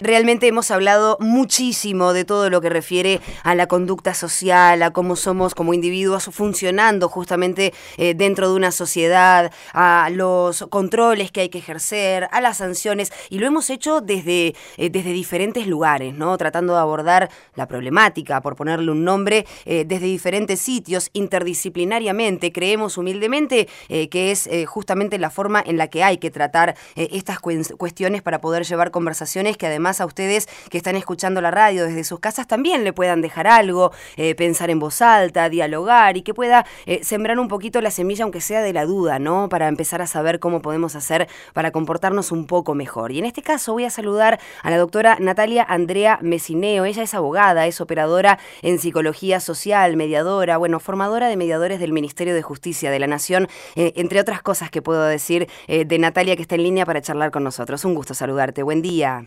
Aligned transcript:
Realmente 0.00 0.48
hemos 0.48 0.70
hablado 0.70 1.16
muchísimo 1.20 2.12
de 2.12 2.24
todo 2.24 2.50
lo 2.50 2.60
que 2.60 2.68
refiere 2.68 3.20
a 3.44 3.54
la 3.54 3.66
conducta 3.66 4.14
social, 4.14 4.82
a 4.82 4.90
cómo 4.90 5.16
somos 5.16 5.54
como 5.54 5.74
individuos 5.74 6.30
funcionando 6.32 7.08
justamente 7.08 7.72
eh, 7.98 8.14
dentro 8.14 8.48
de 8.48 8.56
una 8.56 8.72
sociedad, 8.72 9.52
a 9.72 10.08
los 10.10 10.66
controles 10.70 11.30
que 11.30 11.42
hay 11.42 11.48
que 11.50 11.58
ejercer, 11.58 12.28
a 12.32 12.40
las 12.40 12.58
sanciones, 12.58 13.12
y 13.30 13.38
lo 13.38 13.46
hemos 13.46 13.70
hecho 13.70 14.00
desde, 14.00 14.54
eh, 14.76 14.90
desde 14.90 15.12
diferentes 15.12 15.66
lugares, 15.66 16.14
¿no? 16.14 16.36
Tratando 16.36 16.74
de 16.74 16.80
abordar 16.80 17.30
la 17.54 17.68
problemática, 17.68 18.40
por 18.40 18.56
ponerle 18.56 18.90
un 18.90 19.04
nombre, 19.04 19.46
eh, 19.66 19.84
desde 19.86 20.06
diferentes 20.06 20.60
sitios, 20.60 21.10
interdisciplinariamente. 21.12 22.52
Creemos 22.52 22.98
humildemente 22.98 23.68
que 23.88 24.30
es 24.30 24.48
justamente 24.66 25.18
la 25.18 25.30
forma 25.30 25.62
en 25.64 25.76
la 25.76 25.88
que 25.88 26.02
hay 26.02 26.18
que 26.18 26.30
tratar 26.30 26.76
estas 26.96 27.38
cuestiones 27.40 28.22
para 28.22 28.40
poder 28.40 28.64
llevar 28.64 28.90
conversaciones 28.90 29.56
que 29.56 29.66
además 29.66 29.81
a 29.82 30.06
ustedes 30.06 30.48
que 30.70 30.78
están 30.78 30.96
escuchando 30.96 31.40
la 31.40 31.50
radio 31.50 31.84
desde 31.84 32.04
sus 32.04 32.20
casas 32.20 32.46
también 32.46 32.84
le 32.84 32.92
puedan 32.92 33.20
dejar 33.20 33.46
algo, 33.46 33.92
eh, 34.16 34.34
pensar 34.34 34.70
en 34.70 34.78
voz 34.78 35.02
alta, 35.02 35.48
dialogar 35.48 36.16
y 36.16 36.22
que 36.22 36.34
pueda 36.34 36.64
eh, 36.86 37.00
sembrar 37.02 37.38
un 37.38 37.48
poquito 37.48 37.80
la 37.80 37.90
semilla, 37.90 38.24
aunque 38.24 38.40
sea 38.40 38.62
de 38.62 38.72
la 38.72 38.86
duda, 38.86 39.18
¿no? 39.18 39.48
Para 39.48 39.68
empezar 39.68 40.00
a 40.00 40.06
saber 40.06 40.38
cómo 40.38 40.62
podemos 40.62 40.94
hacer 40.94 41.28
para 41.52 41.72
comportarnos 41.72 42.32
un 42.32 42.46
poco 42.46 42.74
mejor. 42.74 43.12
Y 43.12 43.18
en 43.18 43.24
este 43.24 43.42
caso 43.42 43.72
voy 43.72 43.84
a 43.84 43.90
saludar 43.90 44.38
a 44.62 44.70
la 44.70 44.78
doctora 44.78 45.16
Natalia 45.20 45.64
Andrea 45.68 46.18
Mesineo. 46.22 46.84
Ella 46.84 47.02
es 47.02 47.14
abogada, 47.14 47.66
es 47.66 47.80
operadora 47.80 48.38
en 48.62 48.78
psicología 48.78 49.40
social, 49.40 49.96
mediadora, 49.96 50.56
bueno, 50.56 50.80
formadora 50.80 51.28
de 51.28 51.36
mediadores 51.36 51.80
del 51.80 51.92
Ministerio 51.92 52.34
de 52.34 52.42
Justicia 52.42 52.90
de 52.90 52.98
la 52.98 53.06
Nación, 53.06 53.48
eh, 53.74 53.92
entre 53.96 54.20
otras 54.20 54.42
cosas 54.42 54.70
que 54.70 54.82
puedo 54.82 55.04
decir 55.04 55.48
de 55.66 55.98
Natalia 55.98 56.36
que 56.36 56.42
está 56.42 56.54
en 56.54 56.62
línea 56.62 56.86
para 56.86 57.00
charlar 57.00 57.30
con 57.30 57.44
nosotros. 57.44 57.84
Un 57.84 57.94
gusto 57.94 58.14
saludarte. 58.14 58.62
Buen 58.62 58.82
día. 58.82 59.26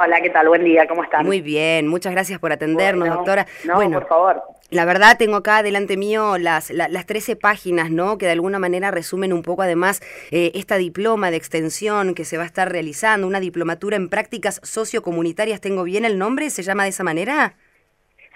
Hola, 0.00 0.20
¿qué 0.20 0.30
tal? 0.30 0.46
Buen 0.46 0.62
día, 0.62 0.86
¿cómo 0.86 1.02
están? 1.02 1.26
Muy 1.26 1.40
bien, 1.40 1.88
muchas 1.88 2.12
gracias 2.12 2.38
por 2.38 2.52
atendernos, 2.52 3.08
doctora. 3.08 3.46
No, 3.64 3.74
bueno, 3.74 3.98
por 3.98 4.08
favor. 4.08 4.42
La 4.70 4.84
verdad, 4.84 5.16
tengo 5.18 5.34
acá 5.34 5.64
delante 5.64 5.96
mío 5.96 6.38
las, 6.38 6.70
las 6.70 7.04
13 7.04 7.34
páginas, 7.34 7.90
¿no? 7.90 8.16
Que 8.16 8.26
de 8.26 8.32
alguna 8.32 8.60
manera 8.60 8.92
resumen 8.92 9.32
un 9.32 9.42
poco, 9.42 9.62
además, 9.62 10.00
eh, 10.30 10.52
esta 10.54 10.76
diploma 10.76 11.32
de 11.32 11.38
extensión 11.38 12.14
que 12.14 12.24
se 12.24 12.36
va 12.36 12.44
a 12.44 12.46
estar 12.46 12.70
realizando, 12.70 13.26
una 13.26 13.40
diplomatura 13.40 13.96
en 13.96 14.08
prácticas 14.08 14.60
sociocomunitarias. 14.62 15.60
¿Tengo 15.60 15.82
bien 15.82 16.04
el 16.04 16.16
nombre? 16.16 16.50
¿Se 16.50 16.62
llama 16.62 16.84
de 16.84 16.90
esa 16.90 17.02
manera? 17.02 17.54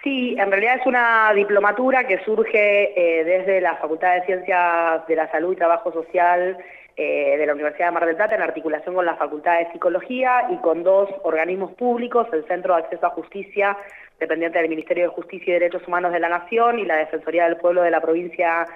Sí, 0.03 0.35
en 0.37 0.51
realidad 0.51 0.79
es 0.81 0.87
una 0.87 1.33
diplomatura 1.33 2.09
que 2.09 2.19
surge 2.25 3.21
eh, 3.21 3.23
desde 3.23 3.61
la 3.61 3.77
Facultad 3.77 4.15
de 4.15 4.27
Ciencias 4.27 5.07
de 5.07 5.15
la 5.15 5.31
Salud 5.31 5.53
y 5.53 5.57
Trabajo 5.57 5.93
Social 5.93 6.59
eh, 6.97 7.37
de 7.39 7.47
la 7.47 7.55
Universidad 7.55 7.87
de 7.87 7.93
Mar 7.93 8.07
del 8.07 8.17
Plata 8.17 8.35
en 8.35 8.43
articulación 8.43 8.95
con 8.95 9.07
la 9.07 9.17
Facultad 9.17 9.59
de 9.59 9.73
Psicología 9.73 10.47
y 10.51 10.57
con 10.59 10.83
dos 10.83 11.09
organismos 11.23 11.73
públicos, 11.73 12.27
el 12.33 12.47
Centro 12.47 12.75
de 12.75 12.83
Acceso 12.83 13.07
a 13.07 13.11
Justicia, 13.11 13.77
dependiente 14.21 14.59
del 14.59 14.69
Ministerio 14.69 15.05
de 15.05 15.15
Justicia 15.15 15.51
y 15.51 15.59
Derechos 15.59 15.87
Humanos 15.89 16.13
de 16.13 16.21
la 16.21 16.29
Nación, 16.29 16.79
y 16.79 16.85
la 16.85 16.97
Defensoría 16.97 17.45
del 17.45 17.57
Pueblo 17.57 17.83
de 17.83 17.91
la 17.91 18.01
provincia 18.01 18.67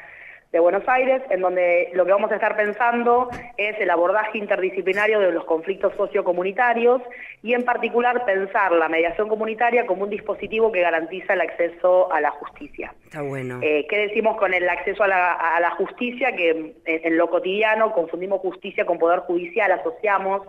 de 0.52 0.60
Buenos 0.60 0.84
Aires, 0.88 1.22
en 1.30 1.40
donde 1.40 1.90
lo 1.92 2.04
que 2.04 2.12
vamos 2.12 2.30
a 2.30 2.36
estar 2.36 2.56
pensando 2.56 3.28
es 3.56 3.78
el 3.80 3.90
abordaje 3.90 4.38
interdisciplinario 4.38 5.20
de 5.20 5.32
los 5.32 5.44
conflictos 5.44 5.92
sociocomunitarios 5.96 7.02
y 7.42 7.54
en 7.54 7.64
particular 7.64 8.24
pensar 8.24 8.72
la 8.72 8.88
mediación 8.88 9.28
comunitaria 9.28 9.86
como 9.86 10.04
un 10.04 10.10
dispositivo 10.10 10.70
que 10.72 10.80
garantiza 10.80 11.34
el 11.34 11.40
acceso 11.40 12.12
a 12.12 12.20
la 12.20 12.30
justicia. 12.30 12.94
Está 13.04 13.22
bueno. 13.22 13.58
Eh, 13.62 13.86
¿Qué 13.88 13.98
decimos 14.08 14.36
con 14.36 14.54
el 14.54 14.68
acceso 14.68 15.02
a 15.02 15.08
la, 15.08 15.74
justicia? 15.76 16.34
Que 16.34 16.74
en 16.84 17.16
lo 17.18 17.28
cotidiano 17.28 17.92
confundimos 17.92 18.40
justicia 18.40 18.86
con 18.86 18.98
poder 18.98 19.20
judicial, 19.20 19.72
asociamos 19.72 20.42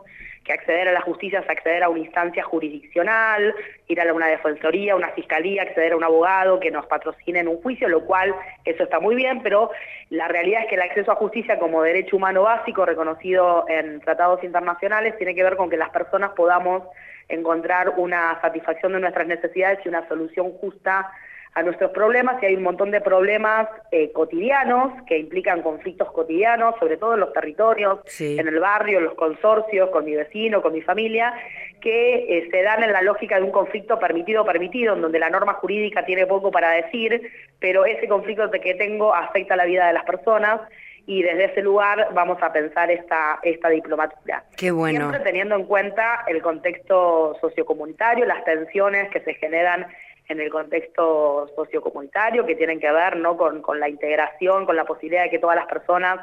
que 0.48 0.54
acceder 0.54 0.88
a 0.88 0.94
la 0.94 1.02
justicia 1.02 1.40
es 1.40 1.50
acceder 1.50 1.84
a 1.84 1.90
una 1.90 2.00
instancia 2.00 2.42
jurisdiccional, 2.42 3.54
ir 3.90 4.00
a 4.00 4.14
una 4.14 4.28
defensoría, 4.28 4.96
una 4.96 5.10
fiscalía, 5.10 5.64
acceder 5.64 5.92
a 5.92 5.98
un 5.98 6.06
abogado 6.06 6.60
que 6.62 6.72
nos 6.72 6.86
patrocine 6.86 7.40
en 7.40 7.50
un 7.50 7.62
juicio, 7.62 7.90
lo 7.90 8.06
cual 8.06 8.34
eso 8.64 8.84
está 8.84 9.02
muy 9.02 9.16
bien, 9.16 9.42
pero 9.44 9.72
la 10.10 10.30
realidad 10.30 10.62
es 10.64 10.70
que 10.70 10.76
el 10.76 10.82
acceso 10.82 11.12
a 11.12 11.16
justicia 11.16 11.60
como 11.60 11.84
derecho 11.84 12.16
humano 12.16 12.44
básico 12.44 12.86
reconocido 12.86 13.66
en 13.68 14.00
tratados 14.00 14.42
internacionales 14.42 15.18
tiene 15.18 15.36
que 15.36 15.44
ver 15.44 15.58
con 15.58 15.70
que 15.70 15.76
las 15.76 15.90
personas 15.90 16.32
podamos 16.32 16.84
encontrar 17.28 17.96
una 17.98 18.40
satisfacción 18.40 18.94
de 18.94 19.02
nuestras 19.02 19.28
necesidades 19.28 19.80
y 19.84 19.90
una 19.90 20.08
solución 20.08 20.54
justa 20.54 21.12
a 21.54 21.64
nuestros 21.64 21.92
problemas 21.92 22.42
y 22.42 22.46
hay 22.46 22.56
un 22.56 22.64
montón 22.64 22.92
de 22.92 23.02
problemas 23.02 23.68
eh, 23.92 24.12
cotidianos 24.12 24.94
que 25.08 25.18
implican 25.18 25.62
conflictos 25.62 26.12
cotidianos, 26.12 26.76
sobre 26.80 26.98
todo 26.98 27.16
en 27.16 27.22
los 27.22 27.34
territorios, 27.34 28.00
en 28.20 28.48
el 28.48 28.60
barrio, 28.60 29.00
en 29.00 29.06
los 29.06 29.16
consorcios, 29.16 29.90
con 29.90 30.06
mi 30.06 30.16
vecino, 30.16 30.62
con 30.62 30.74
mi 30.74 30.82
familia, 30.82 31.34
que 31.82 32.38
eh, 32.38 32.48
se 32.52 32.62
dan 32.62 32.84
en 32.84 32.94
la 32.94 33.02
lógica 33.02 33.38
de 33.38 33.44
un 33.44 33.52
conflicto 33.52 34.00
permitido-permitido, 34.00 34.96
en 34.96 35.02
donde 35.02 35.20
la 35.20 35.30
norma 35.30 35.54
jurídica 35.54 36.06
tiene 36.06 36.26
poco 36.26 36.52
para 36.52 36.72
decir, 36.72 37.22
pero 37.60 37.86
ese 37.86 38.08
conflicto 38.08 38.50
que 38.52 38.76
tengo 38.76 39.14
afecta 39.14 39.56
la 39.56 39.66
vida 39.66 39.88
de 39.88 39.94
las 39.94 40.06
personas 40.06 40.62
y 41.08 41.24
desde 41.24 41.46
ese 41.46 41.62
lugar 41.62 42.10
vamos 42.14 42.38
a 42.44 42.52
pensar 42.52 42.92
esta, 42.92 43.40
esta 43.42 43.70
diplomatura. 43.70 44.44
Qué 44.58 44.72
bueno. 44.72 45.00
Siempre 45.00 45.22
teniendo 45.22 45.56
en 45.56 45.64
cuenta 45.64 46.26
el 46.28 46.42
contexto 46.42 47.36
sociocomunitario, 47.40 48.26
las 48.26 48.44
tensiones 48.44 49.10
que 49.10 49.22
se 49.22 49.34
generan 49.36 49.88
en 50.30 50.42
el 50.42 50.50
contexto 50.50 51.48
sociocomunitario 51.56 52.46
que 52.46 52.56
tienen 52.56 52.80
que 52.80 52.92
ver 52.92 53.18
¿no? 53.18 53.38
con, 53.38 53.62
con 53.62 53.80
la 53.80 53.90
integración, 53.90 54.66
con 54.66 54.76
la 54.76 54.86
posibilidad 54.86 55.24
de 55.24 55.30
que 55.30 55.40
todas 55.40 55.56
las 55.56 55.68
personas 55.68 56.20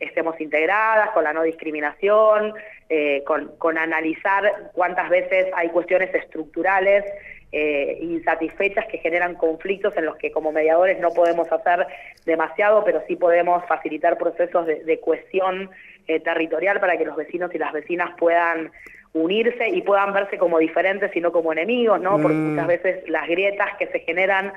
estemos 0.00 0.40
integradas, 0.40 1.10
con 1.10 1.24
la 1.24 1.32
no 1.32 1.42
discriminación, 1.42 2.54
eh, 2.88 3.22
con, 3.24 3.56
con, 3.58 3.78
analizar 3.78 4.70
cuántas 4.72 5.08
veces 5.08 5.46
hay 5.54 5.68
cuestiones 5.68 6.12
estructurales 6.14 7.04
eh, 7.52 7.98
insatisfechas 8.00 8.86
que 8.86 8.98
generan 8.98 9.34
conflictos 9.34 9.94
en 9.96 10.06
los 10.06 10.16
que 10.16 10.32
como 10.32 10.52
mediadores 10.52 10.98
no 10.98 11.10
podemos 11.10 11.50
hacer 11.52 11.86
demasiado, 12.24 12.82
pero 12.84 13.02
sí 13.06 13.16
podemos 13.16 13.64
facilitar 13.66 14.16
procesos 14.16 14.66
de, 14.66 14.82
de 14.84 14.98
cohesión 15.00 15.70
eh, 16.08 16.18
territorial 16.20 16.80
para 16.80 16.96
que 16.96 17.04
los 17.04 17.14
vecinos 17.14 17.54
y 17.54 17.58
las 17.58 17.72
vecinas 17.72 18.10
puedan 18.18 18.72
unirse 19.14 19.68
y 19.68 19.82
puedan 19.82 20.12
verse 20.12 20.38
como 20.38 20.58
diferentes 20.58 21.14
y 21.14 21.20
no 21.20 21.32
como 21.32 21.52
enemigos, 21.52 22.00
¿no? 22.00 22.18
Porque 22.18 22.36
mm. 22.36 22.50
muchas 22.50 22.66
veces 22.66 23.08
las 23.08 23.28
grietas 23.28 23.76
que 23.78 23.86
se 23.88 24.00
generan 24.00 24.52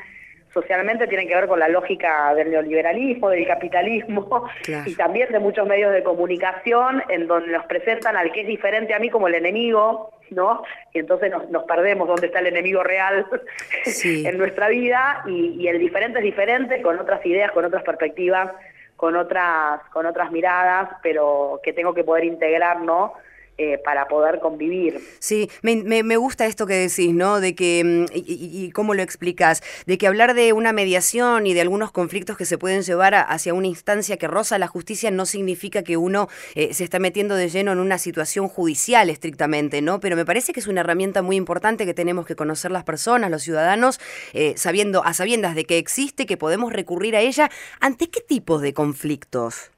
socialmente 0.54 1.08
tienen 1.08 1.28
que 1.28 1.36
ver 1.36 1.48
con 1.48 1.60
la 1.60 1.68
lógica 1.68 2.34
del 2.34 2.50
neoliberalismo, 2.50 3.30
del 3.30 3.46
capitalismo 3.46 4.48
y 4.86 4.96
también 4.96 5.30
de 5.30 5.40
muchos 5.40 5.68
medios 5.68 5.92
de 5.92 6.02
comunicación 6.02 7.04
en 7.10 7.28
donde 7.28 7.52
nos 7.52 7.66
presentan 7.66 8.16
al 8.16 8.32
que 8.32 8.42
es 8.42 8.48
diferente 8.48 8.94
a 8.94 9.00
mí 9.00 9.10
como 9.10 9.28
el 9.28 9.36
enemigo, 9.36 10.14
¿no? 10.30 10.64
Y 10.94 11.00
entonces 11.00 11.30
nos, 11.52 11.64
perdemos 11.66 12.08
dónde 12.08 12.28
está 12.28 12.40
el 12.40 12.48
enemigo 12.48 12.84
real 12.84 13.28
en 14.06 14.38
nuestra 14.38 14.70
vida 14.70 15.24
y, 15.28 15.58
y 15.60 15.68
el 15.68 15.78
diferente 15.78 16.20
es 16.20 16.24
diferente 16.24 16.82
con 16.82 16.98
otras 16.98 17.24
ideas, 17.26 17.52
con 17.52 17.66
otras 17.66 17.84
perspectivas, 17.84 18.54
con 18.96 19.18
otras, 19.18 19.82
con 19.92 20.06
otras 20.06 20.32
miradas, 20.32 20.90
pero 21.04 21.60
que 21.64 21.74
tengo 21.74 21.94
que 21.94 22.06
poder 22.06 22.24
integrar, 22.24 22.80
¿no? 22.80 23.14
Eh, 23.58 23.78
para 23.78 24.10
poder 24.10 24.42
convivir. 24.42 25.00
Sí, 25.20 25.50
me, 25.62 25.82
me, 25.82 26.18
gusta 26.18 26.46
esto 26.46 26.68
que 26.68 26.74
decís, 26.74 27.14
¿no? 27.14 27.40
De 27.40 27.56
que, 27.56 27.82
mm, 27.86 28.06
y, 28.14 28.70
cómo 28.72 28.94
lo 28.94 29.02
explicas, 29.02 29.64
de 29.86 29.98
que 29.98 30.08
hablar 30.08 30.34
de 30.34 30.52
una 30.52 30.74
mediación 30.74 31.48
y 31.48 31.54
de 31.54 31.62
algunos 31.62 31.94
conflictos 31.94 32.36
que 32.36 32.44
se 32.44 32.58
pueden 32.58 32.82
llevar 32.82 33.16
hacia 33.16 33.54
una 33.54 33.68
instancia 33.68 34.18
que 34.18 34.28
roza 34.28 34.60
la 34.60 34.68
justicia 34.68 35.10
no 35.10 35.26
significa 35.26 35.84
que 35.84 35.96
uno 35.96 36.28
eh, 36.56 36.74
se 36.74 36.84
está 36.84 37.00
metiendo 37.00 37.36
de 37.36 37.48
lleno 37.48 37.72
en 37.72 37.80
una 37.80 37.98
situación 37.98 38.50
judicial 38.50 39.10
estrictamente, 39.10 39.82
¿no? 39.82 40.02
Pero 40.02 40.18
me 40.18 40.26
parece 40.26 40.52
que 40.52 40.60
es 40.60 40.68
una 40.68 40.82
herramienta 40.82 41.22
muy 41.22 41.38
importante 41.38 41.86
que 41.86 41.94
tenemos 41.94 42.26
que 42.26 42.36
conocer 42.36 42.72
las 42.72 42.84
personas, 42.84 43.32
los 43.32 43.44
ciudadanos, 43.44 44.02
eh, 44.34 44.56
sabiendo, 44.58 45.02
a 45.06 45.14
sabiendas 45.14 45.56
de 45.56 45.64
que 45.64 45.78
existe, 45.78 46.26
que 46.26 46.36
podemos 46.36 46.74
recurrir 46.74 47.16
a 47.16 47.22
ella. 47.22 47.50
¿Ante 47.80 48.10
qué 48.10 48.20
tipos 48.20 48.62
de 48.62 48.74
conflictos? 48.74 49.72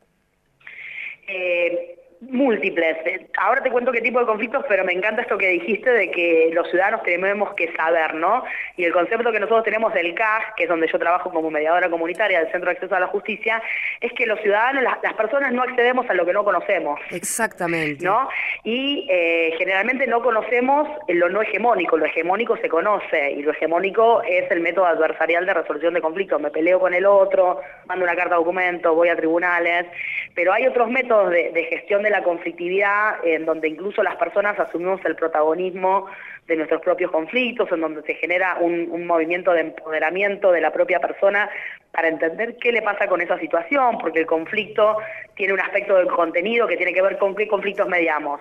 Eh, 1.27 1.96
Múltiples. 2.19 2.97
Eh, 3.05 3.27
ahora 3.37 3.61
te 3.61 3.69
cuento 3.69 3.91
qué 3.91 4.01
tipo 4.01 4.19
de 4.19 4.25
conflictos, 4.25 4.65
pero 4.67 4.83
me 4.83 4.91
encanta 4.91 5.21
esto 5.21 5.37
que 5.37 5.49
dijiste 5.49 5.91
de 5.91 6.09
que 6.09 6.49
los 6.51 6.67
ciudadanos 6.69 7.03
tenemos 7.03 7.53
que 7.53 7.71
saber, 7.75 8.15
¿no? 8.15 8.43
Y 8.75 8.85
el 8.85 8.91
concepto 8.91 9.31
que 9.31 9.39
nosotros 9.39 9.63
tenemos 9.63 9.93
del 9.93 10.15
CAG, 10.15 10.55
que 10.55 10.63
es 10.63 10.69
donde 10.69 10.87
yo 10.91 10.97
trabajo 10.97 11.29
como 11.29 11.51
mediadora 11.51 11.91
comunitaria 11.91 12.39
del 12.39 12.51
Centro 12.51 12.71
de 12.71 12.75
Acceso 12.75 12.95
a 12.95 12.99
la 12.99 13.07
Justicia, 13.07 13.61
es 14.01 14.11
que 14.13 14.25
los 14.25 14.39
ciudadanos, 14.41 14.83
las, 14.83 15.13
personas 15.13 15.53
no 15.53 15.61
accedemos 15.61 16.09
a 16.09 16.15
lo 16.15 16.25
que 16.25 16.33
no 16.33 16.43
conocemos. 16.43 16.99
Exactamente. 17.11 18.03
¿No? 18.03 18.27
Y 18.63 19.07
eh, 19.11 19.53
generalmente 19.59 20.07
no 20.07 20.23
conocemos 20.23 20.87
lo 21.07 21.29
no 21.29 21.43
hegemónico, 21.43 21.97
lo 21.97 22.05
hegemónico 22.05 22.57
se 22.57 22.67
conoce 22.67 23.31
y 23.31 23.43
lo 23.43 23.51
hegemónico 23.51 24.23
es 24.23 24.49
el 24.49 24.61
método 24.61 24.87
adversarial 24.87 25.45
de 25.45 25.53
resolución 25.53 25.93
de 25.93 26.01
conflictos. 26.01 26.41
Me 26.41 26.49
peleo 26.49 26.79
con 26.79 26.95
el 26.95 27.05
otro, 27.05 27.61
mando 27.85 28.05
una 28.05 28.15
carta 28.15 28.35
de 28.35 28.39
documento, 28.41 28.95
voy 28.95 29.09
a 29.09 29.15
tribunales, 29.15 29.85
pero 30.33 30.51
hay 30.51 30.65
otros 30.65 30.89
métodos 30.89 31.29
de, 31.29 31.51
de 31.51 31.63
gestión 31.65 32.01
de 32.01 32.06
la 32.09 32.23
conflictividad 32.23 33.25
en 33.25 33.45
donde 33.45 33.67
incluso 33.67 34.03
las 34.03 34.15
personas 34.15 34.59
asumimos 34.59 35.03
el 35.05 35.15
protagonismo 35.15 36.07
de 36.47 36.55
nuestros 36.55 36.81
propios 36.81 37.11
conflictos, 37.11 37.71
en 37.71 37.81
donde 37.81 38.01
se 38.03 38.15
genera 38.15 38.57
un, 38.59 39.05
movimiento 39.05 39.51
de 39.53 39.61
empoderamiento 39.61 40.51
de 40.51 40.61
la 40.61 40.71
propia 40.71 40.99
persona 40.99 41.49
para 41.91 42.07
entender 42.07 42.57
qué 42.57 42.71
le 42.71 42.81
pasa 42.81 43.07
con 43.07 43.21
esa 43.21 43.37
situación, 43.39 43.97
porque 43.99 44.19
el 44.19 44.25
conflicto 44.25 44.97
tiene 45.35 45.53
un 45.53 45.59
aspecto 45.59 45.95
del 45.95 46.07
contenido 46.07 46.67
que 46.67 46.77
tiene 46.77 46.93
que 46.93 47.01
ver 47.01 47.17
con 47.17 47.35
qué 47.35 47.47
conflictos 47.47 47.87
mediamos. 47.87 48.39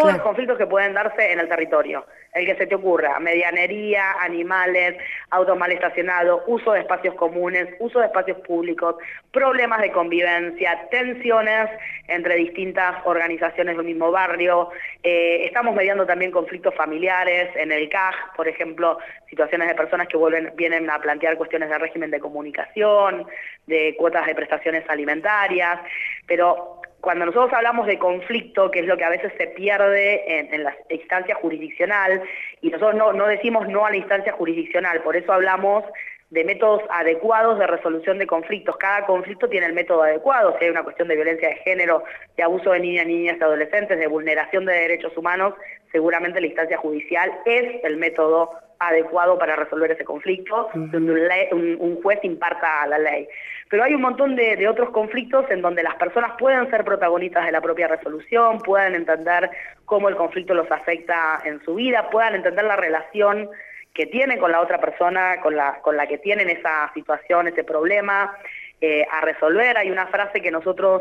Todos 0.00 0.12
los 0.12 0.22
conflictos 0.22 0.58
que 0.58 0.66
pueden 0.66 0.92
darse 0.92 1.32
en 1.32 1.40
el 1.40 1.48
territorio 1.48 2.04
el 2.36 2.44
que 2.44 2.54
se 2.56 2.66
te 2.66 2.74
ocurra, 2.74 3.18
medianería, 3.18 4.12
animales, 4.20 4.94
autos 5.30 5.56
mal 5.56 5.72
estacionados, 5.72 6.42
uso 6.46 6.72
de 6.72 6.80
espacios 6.80 7.14
comunes, 7.14 7.66
uso 7.78 8.00
de 8.00 8.06
espacios 8.06 8.38
públicos, 8.40 8.96
problemas 9.32 9.80
de 9.80 9.90
convivencia, 9.90 10.86
tensiones 10.90 11.70
entre 12.08 12.36
distintas 12.36 12.94
organizaciones 13.06 13.74
del 13.78 13.86
mismo 13.86 14.10
barrio. 14.10 14.68
Eh, 15.02 15.46
estamos 15.46 15.74
mediando 15.74 16.04
también 16.04 16.30
conflictos 16.30 16.74
familiares 16.74 17.48
en 17.56 17.72
el 17.72 17.88
CAG, 17.88 18.14
por 18.36 18.46
ejemplo, 18.48 18.98
situaciones 19.30 19.68
de 19.68 19.74
personas 19.74 20.06
que 20.06 20.18
vuelven, 20.18 20.52
vienen 20.56 20.90
a 20.90 20.98
plantear 20.98 21.38
cuestiones 21.38 21.70
de 21.70 21.78
régimen 21.78 22.10
de 22.10 22.20
comunicación, 22.20 23.26
de 23.66 23.96
cuotas 23.96 24.26
de 24.26 24.34
prestaciones 24.34 24.84
alimentarias, 24.90 25.80
pero 26.26 26.75
cuando 27.00 27.26
nosotros 27.26 27.52
hablamos 27.52 27.86
de 27.86 27.98
conflicto, 27.98 28.70
que 28.70 28.80
es 28.80 28.86
lo 28.86 28.96
que 28.96 29.04
a 29.04 29.10
veces 29.10 29.32
se 29.38 29.46
pierde 29.48 30.40
en, 30.40 30.64
la 30.64 30.74
instancia 30.90 31.34
jurisdiccional, 31.36 32.22
y 32.60 32.70
nosotros 32.70 32.96
no, 32.96 33.12
no 33.12 33.26
decimos 33.26 33.68
no 33.68 33.86
a 33.86 33.90
la 33.90 33.96
instancia 33.96 34.32
jurisdiccional, 34.32 35.02
por 35.02 35.16
eso 35.16 35.32
hablamos 35.32 35.84
de 36.30 36.44
métodos 36.44 36.82
adecuados 36.90 37.58
de 37.58 37.66
resolución 37.66 38.18
de 38.18 38.26
conflictos. 38.26 38.76
Cada 38.78 39.06
conflicto 39.06 39.48
tiene 39.48 39.66
el 39.66 39.72
método 39.72 40.02
adecuado, 40.02 40.56
si 40.58 40.64
hay 40.64 40.70
una 40.70 40.82
cuestión 40.82 41.08
de 41.08 41.14
violencia 41.14 41.48
de 41.48 41.56
género, 41.56 42.02
de 42.36 42.42
abuso 42.42 42.72
de 42.72 42.80
niñas, 42.80 43.06
niñas 43.06 43.36
y 43.38 43.44
adolescentes, 43.44 43.98
de 43.98 44.06
vulneración 44.08 44.64
de 44.64 44.72
derechos 44.72 45.16
humanos, 45.16 45.54
seguramente 45.96 46.42
la 46.42 46.48
instancia 46.48 46.76
judicial 46.76 47.32
es 47.46 47.82
el 47.82 47.96
método 47.96 48.50
adecuado 48.78 49.38
para 49.38 49.56
resolver 49.56 49.90
ese 49.90 50.04
conflicto, 50.04 50.68
donde 50.74 51.48
un, 51.52 52.02
juez 52.02 52.18
imparta 52.22 52.86
la 52.86 52.98
ley. 52.98 53.26
Pero 53.70 53.82
hay 53.82 53.94
un 53.94 54.02
montón 54.02 54.36
de, 54.36 54.68
otros 54.68 54.90
conflictos 54.90 55.46
en 55.48 55.62
donde 55.62 55.82
las 55.82 55.94
personas 55.94 56.32
pueden 56.38 56.68
ser 56.68 56.84
protagonistas 56.84 57.46
de 57.46 57.52
la 57.52 57.62
propia 57.62 57.88
resolución, 57.88 58.58
puedan 58.58 58.94
entender 58.94 59.48
cómo 59.86 60.10
el 60.10 60.16
conflicto 60.16 60.52
los 60.52 60.70
afecta 60.70 61.40
en 61.46 61.64
su 61.64 61.76
vida, 61.76 62.10
puedan 62.10 62.34
entender 62.34 62.66
la 62.66 62.76
relación 62.76 63.48
que 63.94 64.04
tienen 64.04 64.38
con 64.38 64.52
la 64.52 64.60
otra 64.60 64.78
persona, 64.78 65.40
con 65.40 65.56
la, 65.56 65.80
con 65.80 65.96
la 65.96 66.06
que 66.06 66.18
tienen 66.18 66.50
esa 66.50 66.92
situación, 66.92 67.48
ese 67.48 67.64
problema, 67.64 68.36
eh, 68.82 69.06
a 69.10 69.22
resolver. 69.22 69.78
Hay 69.78 69.90
una 69.90 70.08
frase 70.08 70.42
que 70.42 70.50
nosotros 70.50 71.00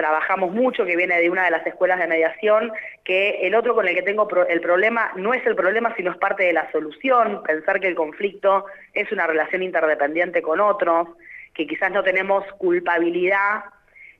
trabajamos 0.00 0.50
mucho, 0.50 0.86
que 0.86 0.96
viene 0.96 1.20
de 1.20 1.28
una 1.28 1.44
de 1.44 1.50
las 1.50 1.66
escuelas 1.66 1.98
de 1.98 2.06
mediación, 2.06 2.72
que 3.04 3.46
el 3.46 3.54
otro 3.54 3.74
con 3.74 3.86
el 3.86 3.94
que 3.94 4.02
tengo 4.02 4.26
el 4.48 4.60
problema 4.62 5.12
no 5.16 5.34
es 5.34 5.46
el 5.46 5.54
problema, 5.54 5.94
sino 5.94 6.10
es 6.10 6.16
parte 6.16 6.44
de 6.44 6.54
la 6.54 6.72
solución, 6.72 7.42
pensar 7.42 7.80
que 7.80 7.88
el 7.88 7.94
conflicto 7.94 8.64
es 8.94 9.12
una 9.12 9.26
relación 9.26 9.62
interdependiente 9.62 10.40
con 10.40 10.58
otros, 10.58 11.08
que 11.52 11.66
quizás 11.66 11.92
no 11.92 12.02
tenemos 12.02 12.44
culpabilidad 12.56 13.64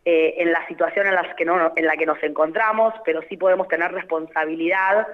eh, 0.04 0.34
en 0.36 0.52
la 0.52 0.66
situación 0.68 1.06
en, 1.06 1.14
las 1.14 1.34
que 1.34 1.46
no, 1.46 1.72
en 1.74 1.86
la 1.86 1.96
que 1.96 2.04
nos 2.04 2.22
encontramos, 2.22 2.92
pero 3.06 3.22
sí 3.30 3.38
podemos 3.38 3.66
tener 3.68 3.90
responsabilidad 3.90 5.06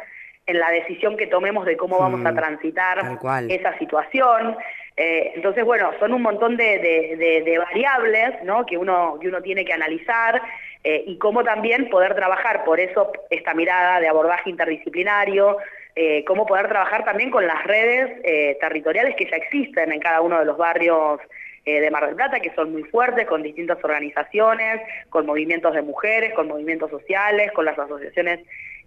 en 0.46 0.60
la 0.60 0.70
decisión 0.70 1.16
que 1.16 1.26
tomemos 1.26 1.66
de 1.66 1.76
cómo 1.76 1.98
vamos 1.98 2.25
a 2.25 2.32
mm, 2.32 2.37
transitar 2.37 3.19
esa 3.48 3.76
situación. 3.78 4.56
Eh, 4.96 5.32
entonces, 5.34 5.64
bueno, 5.64 5.90
son 5.98 6.14
un 6.14 6.22
montón 6.22 6.56
de, 6.56 7.58
variables 7.58 8.43
¿no? 8.44 8.64
que, 8.64 8.78
uno, 8.78 9.19
que 9.20 9.28
uno 9.28 9.43
tiene 9.43 9.64
que 9.64 9.72
analizar 9.72 10.40
eh, 10.84 11.02
y 11.06 11.19
cómo 11.19 11.43
también 11.43 11.90
poder 11.90 12.14
trabajar, 12.14 12.64
por 12.64 12.78
eso 12.78 13.12
esta 13.28 13.54
mirada 13.54 14.00
de 14.00 14.08
abordaje 14.08 14.48
interdisciplinario, 14.48 15.58
eh, 15.96 16.25
cómo 16.25 16.46
poder 16.46 16.69
trabajar 16.69 17.04
también 17.04 17.31
con 17.31 17.46
las 17.46 17.64
redes 17.64 18.22
territoriales 18.60 19.16
que 19.16 19.28
ya 19.28 19.37
existen 19.37 19.92
en 19.92 20.00
cada 20.00 20.20
uno 20.20 20.38
de 20.38 20.44
los 20.44 20.56
barrios 20.56 21.20
de 21.64 21.90
Mar 21.90 22.06
del 22.06 22.14
Plata, 22.14 22.38
que 22.38 22.54
son 22.54 22.70
muy 22.70 22.84
fuertes, 22.84 23.26
con 23.26 23.42
distintas 23.42 23.82
organizaciones, 23.82 24.81
con 25.10 25.26
movimientos 25.26 25.75
de 25.75 25.82
mujeres, 25.82 26.32
con 26.34 26.46
movimientos 26.46 26.90
sociales, 26.90 27.50
con 27.52 27.64
las 27.64 27.76
asociaciones 27.76 28.38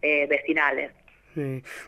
vecinales. 0.01 0.91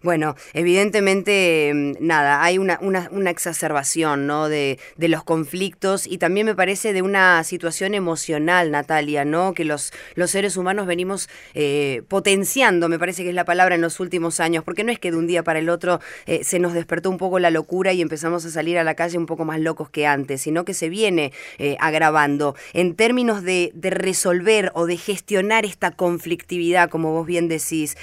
Bueno, 0.03 0.35
evidentemente, 0.53 1.71
mm, 1.73 1.93
nada, 1.99 2.43
hay 2.43 2.57
una, 2.57 2.79
una, 2.81 3.29
exacerbación 3.29 4.27
¿no? 4.27 4.49
de, 4.49 4.79
de, 4.97 5.07
los 5.07 5.23
conflictos 5.23 6.07
y 6.07 6.17
también 6.17 6.45
me 6.45 6.55
parece 6.55 6.93
de 6.93 7.01
una 7.01 7.43
situación 7.43 7.93
emocional, 7.93 8.71
Natalia, 8.71 9.25
¿no? 9.25 9.53
que 9.53 9.65
los, 9.65 9.93
los 10.15 10.31
seres 10.31 10.57
humanos 10.57 10.87
venimos 10.87 11.29
eh, 11.53 12.03
potenciando, 12.07 12.89
me 12.89 12.99
parece 12.99 13.23
que 13.23 13.29
es 13.29 13.35
la 13.35 13.45
palabra 13.45 13.75
en 13.75 13.81
los 13.81 13.99
últimos 13.99 14.39
años, 14.39 14.63
porque 14.63 14.83
no 14.83 14.91
es 14.91 14.99
que 14.99 15.11
de 15.11 15.17
un 15.17 15.27
día 15.27 15.43
para 15.43 15.59
el 15.59 15.69
otro 15.69 15.99
eh, 16.25 16.43
se 16.43 16.59
nos 16.59 16.73
despertó 16.73 17.09
un 17.09 17.17
poco 17.17 17.39
la 17.39 17.49
locura 17.49 17.93
y 17.93 18.01
empezamos 18.01 18.45
a 18.45 18.51
salir 18.51 18.77
a 18.77 18.83
la 18.83 18.95
calle 18.95 19.17
un 19.17 19.25
poco 19.25 19.45
más 19.45 19.59
locos 19.59 19.89
que 19.89 20.05
antes, 20.05 20.41
sino 20.41 20.65
que 20.65 20.73
se 20.73 20.89
viene 20.89 21.31
eh, 21.57 21.77
agravando. 21.79 22.55
En 22.73 22.95
términos 22.95 23.43
de, 23.43 23.71
de, 23.73 23.91
resolver 23.91 24.71
o 24.73 24.85
de 24.85 24.97
gestionar 24.97 25.65
esta 25.65 25.91
conflictividad, 25.91 26.89
como 26.89 27.11
vos 27.11 27.27
bien 27.27 27.47
decís, 27.47 27.97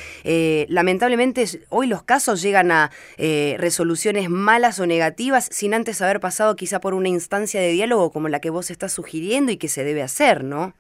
lamentablemente, 0.68 1.37
hoy 1.68 1.86
los 1.86 2.02
casos 2.02 2.42
llegan 2.42 2.70
a 2.70 2.90
eh, 3.16 3.56
resoluciones 3.58 4.30
malas 4.30 4.80
o 4.80 4.86
negativas 4.86 5.48
sin 5.50 5.74
antes 5.74 6.02
haber 6.02 6.20
pasado 6.20 6.56
quizá 6.56 6.80
por 6.80 6.94
una 6.94 7.08
instancia 7.08 7.60
de 7.60 7.70
diálogo 7.70 8.10
como 8.12 8.28
la 8.28 8.40
que 8.40 8.50
vos 8.50 8.70
estás 8.70 8.92
sugiriendo 8.92 9.52
y 9.52 9.56
que 9.56 9.68
se 9.68 9.84
debe 9.84 10.02
hacer, 10.02 10.44
¿no? 10.44 10.74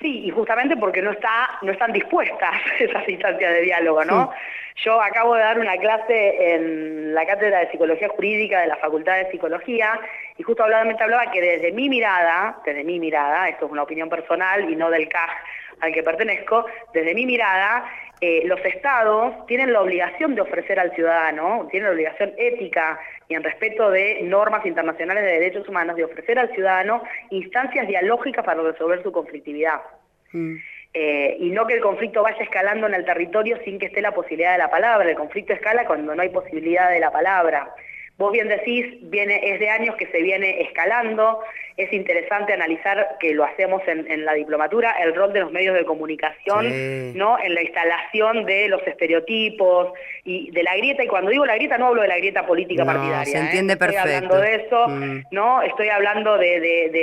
Sí, 0.00 0.24
y 0.24 0.30
justamente 0.30 0.76
porque 0.76 1.02
no 1.02 1.12
está, 1.12 1.58
no 1.62 1.72
están 1.72 1.92
dispuestas 1.92 2.54
esas 2.80 3.08
instancias 3.08 3.52
de 3.52 3.60
diálogo, 3.62 4.04
¿no? 4.04 4.32
Yo 4.76 5.00
acabo 5.00 5.34
de 5.34 5.42
dar 5.42 5.58
una 5.58 5.76
clase 5.76 6.54
en 6.54 7.14
la 7.14 7.26
cátedra 7.26 7.60
de 7.60 7.70
psicología 7.70 8.08
jurídica 8.08 8.60
de 8.60 8.68
la 8.68 8.76
Facultad 8.76 9.16
de 9.16 9.30
Psicología 9.30 10.00
y 10.38 10.42
justo 10.42 10.62
hablaba, 10.62 10.90
hablaba 10.90 11.30
que 11.30 11.40
desde 11.40 11.72
mi 11.72 11.88
mirada, 11.88 12.58
desde 12.64 12.84
mi 12.84 12.98
mirada, 12.98 13.48
esto 13.48 13.66
es 13.66 13.72
una 13.72 13.82
opinión 13.82 14.08
personal 14.08 14.70
y 14.70 14.76
no 14.76 14.90
del 14.90 15.08
CAG 15.08 15.30
al 15.80 15.92
que 15.92 16.02
pertenezco, 16.02 16.66
desde 16.92 17.14
mi 17.14 17.26
mirada, 17.26 17.84
eh, 18.20 18.42
los 18.44 18.62
estados 18.64 19.46
tienen 19.46 19.72
la 19.72 19.80
obligación 19.80 20.34
de 20.34 20.42
ofrecer 20.42 20.78
al 20.78 20.94
ciudadano, 20.94 21.66
tienen 21.70 21.88
la 21.88 21.94
obligación 21.94 22.32
ética 22.36 22.98
y 23.28 23.34
en 23.34 23.42
respeto 23.42 23.90
de 23.90 24.20
normas 24.22 24.66
internacionales 24.66 25.24
de 25.24 25.30
derechos 25.30 25.68
humanos, 25.68 25.96
de 25.96 26.04
ofrecer 26.04 26.38
al 26.38 26.52
ciudadano 26.52 27.02
instancias 27.30 27.88
dialógicas 27.88 28.44
para 28.44 28.62
resolver 28.62 29.02
su 29.02 29.10
conflictividad. 29.10 29.80
Mm. 30.32 30.56
Eh, 30.92 31.36
y 31.38 31.50
no 31.50 31.66
que 31.66 31.74
el 31.74 31.80
conflicto 31.80 32.22
vaya 32.22 32.42
escalando 32.42 32.86
en 32.88 32.94
el 32.94 33.04
territorio 33.04 33.58
sin 33.64 33.78
que 33.78 33.86
esté 33.86 34.02
la 34.02 34.12
posibilidad 34.12 34.52
de 34.52 34.58
la 34.58 34.70
palabra. 34.70 35.08
El 35.08 35.16
conflicto 35.16 35.52
escala 35.52 35.86
cuando 35.86 36.14
no 36.14 36.22
hay 36.22 36.30
posibilidad 36.30 36.90
de 36.90 37.00
la 37.00 37.12
palabra. 37.12 37.72
Vos 38.18 38.32
bien 38.32 38.48
decís, 38.48 38.98
viene, 39.02 39.52
es 39.52 39.60
de 39.60 39.70
años 39.70 39.96
que 39.96 40.06
se 40.08 40.20
viene 40.20 40.60
escalando, 40.60 41.40
es 41.82 41.92
interesante 41.92 42.52
analizar, 42.52 43.16
que 43.18 43.34
lo 43.34 43.44
hacemos 43.44 43.82
en, 43.86 44.24
la 44.24 44.34
diplomatura, 44.34 44.92
el 45.02 45.14
rol 45.14 45.32
de 45.32 45.40
los 45.40 45.52
medios 45.52 45.74
de 45.74 45.84
comunicación, 45.84 46.66
¿no? 47.16 47.38
En 47.38 47.54
la 47.54 47.62
instalación 47.62 48.44
de 48.44 48.68
los 48.68 48.86
estereotipos 48.86 49.92
y 50.24 50.50
de 50.50 50.62
la 50.62 50.76
grieta, 50.76 51.04
y 51.04 51.08
cuando 51.08 51.30
digo 51.30 51.46
la 51.46 51.56
grieta 51.56 51.78
no 51.78 51.88
hablo 51.88 52.02
de 52.02 52.08
la 52.08 52.18
grieta 52.18 52.46
política 52.46 52.84
partidaria. 52.84 53.24
Se 53.24 53.38
¿eh? 53.38 53.40
entiende 53.40 53.76
perfecto. 53.76 54.08
Estoy 54.08 54.16
hablando 54.16 54.40
de 54.40 54.54
eso, 54.54 54.88
mm. 54.88 55.22
¿no? 55.30 55.62
Estoy 55.62 55.88
hablando 55.88 56.38
de, 56.38 56.60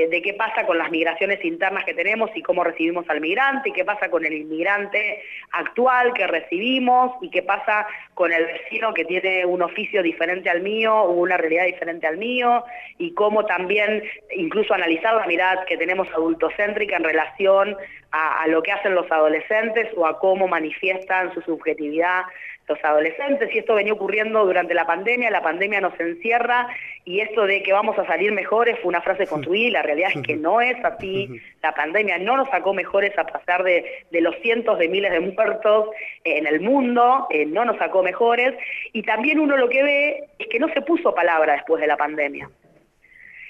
de, 0.09 0.21
qué 0.21 0.33
pasa 0.33 0.65
con 0.65 0.77
las 0.77 0.89
migraciones 0.91 1.43
internas 1.45 1.83
que 1.85 1.93
tenemos 1.93 2.29
y 2.35 2.41
cómo 2.41 2.63
recibimos 2.63 3.09
al 3.09 3.21
migrante, 3.21 3.69
y 3.69 3.73
qué 3.73 3.85
pasa 3.85 4.09
con 4.09 4.25
el 4.25 4.33
inmigrante 4.33 5.21
actual 5.51 6.13
que 6.13 6.27
recibimos, 6.27 7.11
y 7.21 7.29
qué 7.29 7.43
pasa 7.43 7.87
con 8.13 8.31
el 8.31 8.45
vecino 8.45 8.93
que 8.93 9.05
tiene 9.05 9.45
un 9.45 9.61
oficio 9.61 10.01
diferente 10.01 10.49
al 10.49 10.61
mío 10.61 11.05
una 11.05 11.37
realidad 11.37 11.65
diferente 11.65 12.07
al 12.07 12.17
mío 12.17 12.63
y 12.97 13.13
cómo 13.13 13.45
también 13.45 14.03
incluso 14.35 14.66
analizar 14.73 15.13
la 15.15 15.25
mirada 15.27 15.65
que 15.65 15.77
tenemos 15.77 16.07
adultocéntrica 16.09 16.97
en 16.97 17.03
relación 17.03 17.77
a, 18.11 18.47
lo 18.47 18.63
que 18.63 18.71
hacen 18.71 18.95
los 18.95 19.11
adolescentes 19.11 19.89
o 19.95 20.05
a 20.05 20.19
cómo 20.19 20.47
manifiestan 20.47 21.33
su 21.33 21.41
subjetividad 21.41 22.23
los 22.67 22.83
adolescentes. 22.83 23.53
Y 23.53 23.59
esto 23.59 23.75
venía 23.75 23.93
ocurriendo 23.93 24.45
durante 24.45 24.73
la 24.73 24.85
pandemia, 24.85 25.31
la 25.31 25.41
pandemia 25.41 25.81
nos 25.81 25.97
encierra 25.99 26.67
y 27.05 27.21
esto 27.21 27.45
de 27.45 27.63
que 27.63 27.71
vamos 27.71 27.97
a 27.97 28.05
salir 28.05 28.31
mejores 28.33 28.77
fue 28.79 28.89
una 28.89 29.01
frase 29.01 29.25
construida 29.25 29.67
y 29.67 29.71
la 29.71 29.81
realidad 29.81 30.11
es 30.13 30.21
que 30.21 30.35
no 30.35 30.59
es 30.59 30.75
así, 30.83 31.29
la 31.63 31.73
pandemia 31.73 32.17
no 32.17 32.35
nos 32.35 32.49
sacó 32.49 32.73
mejores 32.73 33.17
a 33.17 33.25
pasar 33.25 33.63
de, 33.63 34.05
los 34.11 34.35
cientos 34.41 34.77
de 34.79 34.89
miles 34.89 35.11
de 35.11 35.21
muertos 35.21 35.89
en 36.23 36.45
el 36.45 36.59
mundo, 36.59 37.27
eh, 37.29 37.45
no 37.45 37.63
nos 37.63 37.77
sacó 37.77 38.03
mejores. 38.03 38.53
Y 38.91 39.03
también 39.03 39.39
uno 39.39 39.55
lo 39.55 39.69
que 39.69 39.83
ve 39.83 40.23
es 40.37 40.47
que 40.47 40.59
no 40.59 40.67
se 40.73 40.81
puso 40.81 41.15
palabra 41.15 41.53
después 41.53 41.79
de 41.79 41.87
la 41.87 41.95
pandemia. 41.95 42.49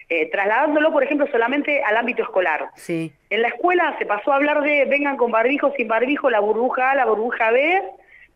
Eh, 0.09 0.29
trasladándolo, 0.31 0.93
por 0.93 1.03
ejemplo, 1.03 1.27
solamente 1.31 1.83
al 1.83 1.97
ámbito 1.97 2.23
escolar. 2.23 2.69
Sí. 2.75 3.11
En 3.29 3.41
la 3.41 3.49
escuela 3.49 3.93
se 3.99 4.05
pasó 4.05 4.31
a 4.31 4.37
hablar 4.37 4.61
de 4.61 4.85
vengan 4.85 5.17
con 5.17 5.31
barbijo, 5.31 5.73
sin 5.75 5.89
barbijo, 5.89 6.29
la 6.29 6.39
burbuja 6.39 6.91
A, 6.91 6.95
la 6.95 7.05
burbuja 7.05 7.51
B, 7.51 7.83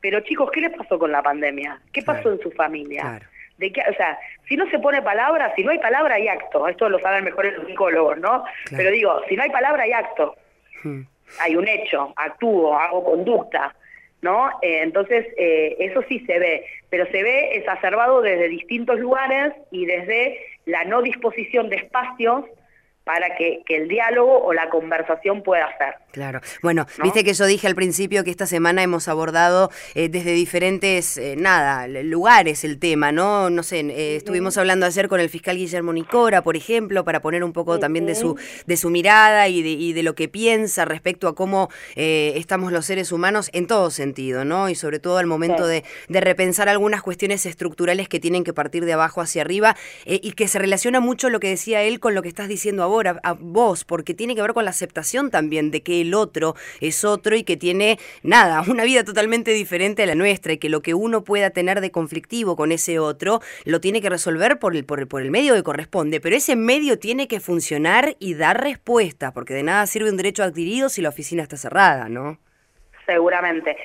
pero 0.01 0.19
chicos, 0.19 0.51
¿qué 0.51 0.59
les 0.61 0.75
pasó 0.75 0.99
con 0.99 1.13
la 1.13 1.21
pandemia? 1.21 1.79
¿Qué 1.93 2.01
pasó 2.01 2.31
en 2.31 2.41
su 2.41 2.51
familia? 2.51 3.21
de 3.61 3.71
que, 3.71 3.81
o 3.81 3.93
sea, 3.93 4.17
si 4.47 4.57
no 4.57 4.67
se 4.71 4.79
pone 4.79 5.01
palabra, 5.03 5.53
si 5.55 5.63
no 5.63 5.71
hay 5.71 5.77
palabra 5.77 6.15
hay 6.15 6.27
acto, 6.27 6.67
esto 6.67 6.89
lo 6.89 6.99
saben 6.99 7.23
mejor 7.23 7.45
los 7.45 7.67
psicólogos, 7.67 8.17
¿no? 8.17 8.43
Pero 8.75 8.89
digo, 8.89 9.21
si 9.29 9.35
no 9.35 9.43
hay 9.43 9.51
palabra 9.51 9.83
hay 9.83 9.91
acto, 9.93 10.35
hmm. 10.83 11.01
hay 11.39 11.55
un 11.55 11.67
hecho, 11.67 12.11
actúo, 12.15 12.75
hago 12.75 13.03
conducta, 13.03 13.75
¿no? 14.23 14.49
Eh, 14.63 14.81
entonces, 14.81 15.27
eh, 15.37 15.75
eso 15.77 16.01
sí 16.09 16.19
se 16.25 16.39
ve, 16.39 16.65
pero 16.89 17.05
se 17.11 17.21
ve 17.21 17.55
exacerbado 17.55 18.21
desde 18.21 18.47
distintos 18.49 18.99
lugares 18.99 19.53
y 19.69 19.85
desde 19.85 20.39
la 20.65 20.83
no 20.85 21.01
disposición 21.01 21.69
de 21.69 21.77
espacios 21.77 22.45
para 23.03 23.35
que, 23.35 23.63
el 23.67 23.87
diálogo 23.87 24.43
o 24.43 24.53
la 24.53 24.69
conversación 24.69 25.41
pueda 25.41 25.67
ser. 25.77 25.95
Claro. 26.11 26.41
Bueno, 26.61 26.85
viste 27.01 27.23
que 27.23 27.33
yo 27.33 27.45
dije 27.45 27.67
al 27.67 27.73
principio 27.73 28.23
que 28.23 28.29
esta 28.29 28.45
semana 28.45 28.83
hemos 28.83 29.07
abordado 29.07 29.71
eh, 29.95 30.09
desde 30.09 30.33
diferentes, 30.33 31.17
eh, 31.17 31.35
nada, 31.37 31.87
lugares 31.87 32.63
el 32.63 32.79
tema, 32.79 33.11
¿no? 33.11 33.49
No 33.49 33.63
sé, 33.63 33.79
eh, 33.79 34.17
estuvimos 34.17 34.57
hablando 34.57 34.85
ayer 34.85 35.07
con 35.07 35.19
el 35.19 35.29
fiscal 35.29 35.55
Guillermo 35.57 35.93
Nicora, 35.93 36.43
por 36.43 36.57
ejemplo, 36.57 37.03
para 37.05 37.21
poner 37.21 37.43
un 37.43 37.53
poco 37.53 37.79
también 37.79 38.05
de 38.05 38.13
su, 38.13 38.37
de 38.67 38.77
su 38.77 38.89
mirada 38.89 39.47
y 39.47 39.63
de, 39.63 39.69
y 39.69 39.93
de 39.93 40.03
lo 40.03 40.13
que 40.13 40.27
piensa 40.27 40.85
respecto 40.85 41.27
a 41.27 41.33
cómo 41.35 41.69
estamos 41.95 42.71
los 42.71 42.85
seres 42.85 43.11
humanos 43.11 43.49
en 43.53 43.67
todo 43.67 43.89
sentido, 43.89 44.45
¿no? 44.45 44.69
Y 44.69 44.75
sobre 44.75 44.99
todo 44.99 45.17
al 45.17 45.25
momento 45.25 45.65
de, 45.65 45.83
de, 46.07 46.21
repensar 46.21 46.69
algunas 46.69 47.01
cuestiones 47.01 47.45
estructurales 47.45 48.09
que 48.09 48.19
tienen 48.19 48.43
que 48.43 48.53
partir 48.53 48.85
de 48.85 48.93
abajo 48.93 49.21
hacia 49.21 49.41
arriba 49.41 49.75
y 50.05 50.33
que 50.33 50.47
se 50.47 50.59
relaciona 50.59 50.99
mucho 50.99 51.29
lo 51.29 51.39
que 51.39 51.49
decía 51.49 51.81
él 51.81 51.99
con 51.99 52.13
lo 52.13 52.21
que 52.21 52.29
estás 52.29 52.47
diciendo 52.47 52.83
ahora 52.83 52.90
a 52.99 53.33
vos, 53.39 53.83
porque 53.85 54.13
tiene 54.13 54.35
que 54.35 54.41
ver 54.41 54.53
con 54.53 54.65
la 54.65 54.71
aceptación 54.71 55.31
también 55.31 55.71
de 55.71 55.81
que 55.81 56.01
el 56.01 56.13
otro 56.13 56.55
es 56.79 57.03
otro 57.05 57.35
y 57.35 57.43
que 57.43 57.57
tiene, 57.57 57.97
nada, 58.23 58.61
una 58.67 58.83
vida 58.83 59.03
totalmente 59.03 59.51
diferente 59.51 60.03
a 60.03 60.05
la 60.05 60.15
nuestra 60.15 60.53
y 60.53 60.57
que 60.57 60.69
lo 60.69 60.81
que 60.81 60.93
uno 60.93 61.23
pueda 61.23 61.49
tener 61.49 61.81
de 61.81 61.91
conflictivo 61.91 62.55
con 62.55 62.71
ese 62.71 62.99
otro 62.99 63.41
lo 63.65 63.79
tiene 63.79 64.01
que 64.01 64.09
resolver 64.09 64.59
por 64.59 64.75
el, 64.75 64.85
por 64.85 64.99
el, 64.99 65.07
por 65.07 65.21
el 65.21 65.31
medio 65.31 65.53
que 65.53 65.63
corresponde, 65.63 66.19
pero 66.19 66.35
ese 66.35 66.55
medio 66.55 66.99
tiene 66.99 67.27
que 67.27 67.39
funcionar 67.39 68.15
y 68.19 68.33
dar 68.33 68.61
respuesta, 68.61 69.31
porque 69.33 69.53
de 69.53 69.63
nada 69.63 69.87
sirve 69.87 70.09
un 70.09 70.17
derecho 70.17 70.43
adquirido 70.43 70.89
si 70.89 71.01
la 71.01 71.09
oficina 71.09 71.43
está 71.43 71.57
cerrada, 71.57 72.09
¿no? 72.09 72.37
Seguramente. 73.05 73.75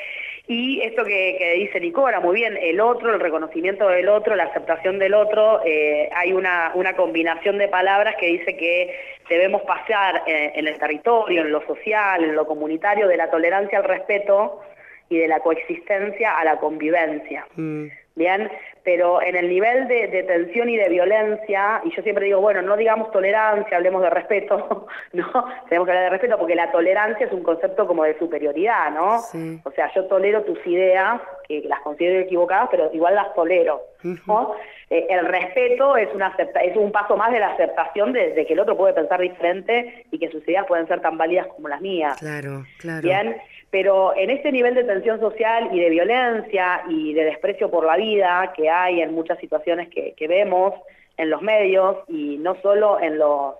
Y 0.48 0.80
esto 0.82 1.04
que, 1.04 1.54
dice 1.58 1.80
Nicora, 1.80 2.20
muy 2.20 2.36
bien, 2.36 2.56
el 2.56 2.80
otro, 2.80 3.12
el 3.12 3.18
reconocimiento 3.20 3.88
del 3.88 4.08
otro, 4.08 4.36
la 4.36 4.44
aceptación 4.44 4.98
del 5.00 5.14
otro, 5.14 5.60
eh, 5.64 6.08
hay 6.14 6.32
una, 6.32 6.70
una, 6.74 6.94
combinación 6.94 7.58
de 7.58 7.66
palabras 7.66 8.14
que 8.20 8.26
dice 8.26 8.56
que 8.56 8.96
debemos 9.28 9.62
pasar 9.62 10.22
eh, 10.28 10.52
en 10.54 10.68
el 10.68 10.78
territorio, 10.78 11.40
en 11.42 11.50
lo 11.50 11.66
social, 11.66 12.22
en 12.22 12.36
lo 12.36 12.46
comunitario, 12.46 13.08
de 13.08 13.16
la 13.16 13.28
tolerancia 13.28 13.78
al 13.78 13.84
respeto 13.84 14.60
y 15.08 15.18
de 15.18 15.28
la 15.28 15.40
coexistencia 15.40 16.38
a 16.38 16.44
la 16.44 16.56
convivencia. 16.58 17.46
Mm. 17.56 17.86
Bien, 18.16 18.50
pero 18.82 19.20
en 19.20 19.36
el 19.36 19.46
nivel 19.46 19.88
de, 19.88 20.24
tensión 20.26 20.70
y 20.70 20.78
de 20.78 20.88
violencia, 20.88 21.82
y 21.84 21.94
yo 21.94 22.02
siempre 22.02 22.24
digo, 22.24 22.40
bueno, 22.40 22.62
no 22.62 22.74
digamos 22.74 23.10
tolerancia, 23.10 23.76
hablemos 23.76 24.00
de 24.00 24.08
respeto, 24.08 24.86
¿no? 25.12 25.26
Tenemos 25.68 25.86
que 25.86 25.92
hablar 25.92 26.04
de 26.04 26.10
respeto 26.10 26.38
porque 26.38 26.54
la 26.54 26.72
tolerancia 26.72 27.26
es 27.26 27.32
un 27.32 27.42
concepto 27.42 27.86
como 27.86 28.04
de 28.04 28.18
superioridad, 28.18 28.90
¿no? 28.90 29.16
O 29.64 29.70
sea, 29.72 29.92
yo 29.94 30.06
tolero 30.06 30.44
tus 30.44 30.66
ideas, 30.66 31.20
que 31.46 31.60
las 31.66 31.80
considero 31.80 32.20
equivocadas, 32.20 32.68
pero 32.70 32.90
igual 32.94 33.16
las 33.16 33.34
tolero, 33.34 33.82
¿no? 34.26 34.54
Eh, 34.88 35.06
el 35.10 35.26
respeto 35.26 35.98
es, 35.98 36.08
una 36.14 36.34
es 36.62 36.76
un 36.76 36.90
paso 36.92 37.18
más 37.18 37.32
de 37.32 37.40
la 37.40 37.48
aceptación 37.48 38.14
de, 38.14 38.32
de, 38.32 38.46
que 38.46 38.54
el 38.54 38.60
otro 38.60 38.78
puede 38.78 38.94
pensar 38.94 39.20
diferente 39.20 40.06
y 40.10 40.18
que 40.18 40.30
sus 40.30 40.42
ideas 40.48 40.64
pueden 40.66 40.88
ser 40.88 41.02
tan 41.02 41.18
válidas 41.18 41.48
como 41.48 41.68
las 41.68 41.82
mías. 41.82 42.16
Claro, 42.18 42.64
claro. 42.78 43.02
Bien, 43.02 43.36
pero 43.70 44.16
en 44.16 44.30
este 44.30 44.52
nivel 44.52 44.74
de 44.74 44.84
tensión 44.84 45.20
social 45.20 45.70
y 45.72 45.80
de 45.80 45.90
violencia 45.90 46.82
y 46.88 47.12
de 47.14 47.24
desprecio 47.24 47.70
por 47.70 47.84
la 47.84 47.96
vida 47.96 48.52
que 48.56 48.70
hay 48.70 49.00
en 49.00 49.14
muchas 49.14 49.38
situaciones 49.38 49.88
que, 49.88 50.28
vemos 50.28 50.74
en 51.16 51.30
los 51.30 51.42
medios 51.42 51.96
y 52.08 52.38
no 52.38 52.56
solo 52.62 53.00
en 53.00 53.18
los, 53.18 53.54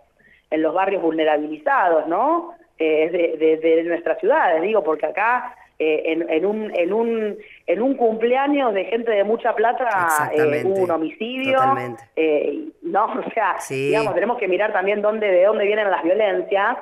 en 0.51 0.63
los 0.63 0.75
barrios 0.75 1.03
vulnerabilizados, 1.03 2.07
¿no? 2.07 2.55
Eh, 2.79 3.37
de, 3.39 3.57
de, 3.57 3.83
nuestras 3.85 4.19
ciudades, 4.19 4.61
digo, 4.61 4.85
porque 4.85 5.07
acá 5.07 5.57
eh, 5.79 6.03
en, 6.07 6.29
en, 6.29 6.45
un, 6.45 6.71
en, 6.77 6.93
un, 6.93 7.39
en 7.67 7.83
un 7.83 7.95
cumpleaños 7.95 8.75
de 8.75 8.85
gente 8.85 9.11
de 9.11 9.25
mucha 9.25 9.55
plata 9.55 10.31
eh, 10.35 10.63
hubo 10.65 10.83
un 10.83 10.91
homicidio. 10.91 11.59
no, 12.83 13.05
o 13.27 13.31
sea, 13.33 13.57
digamos, 13.69 14.15
tenemos 14.15 14.39
que 14.39 14.47
mirar 14.47 14.73
también 14.73 15.01
dónde, 15.01 15.27
de 15.27 15.45
dónde 15.45 15.65
vienen 15.65 15.91
las 15.91 16.03
violencias 16.03 16.77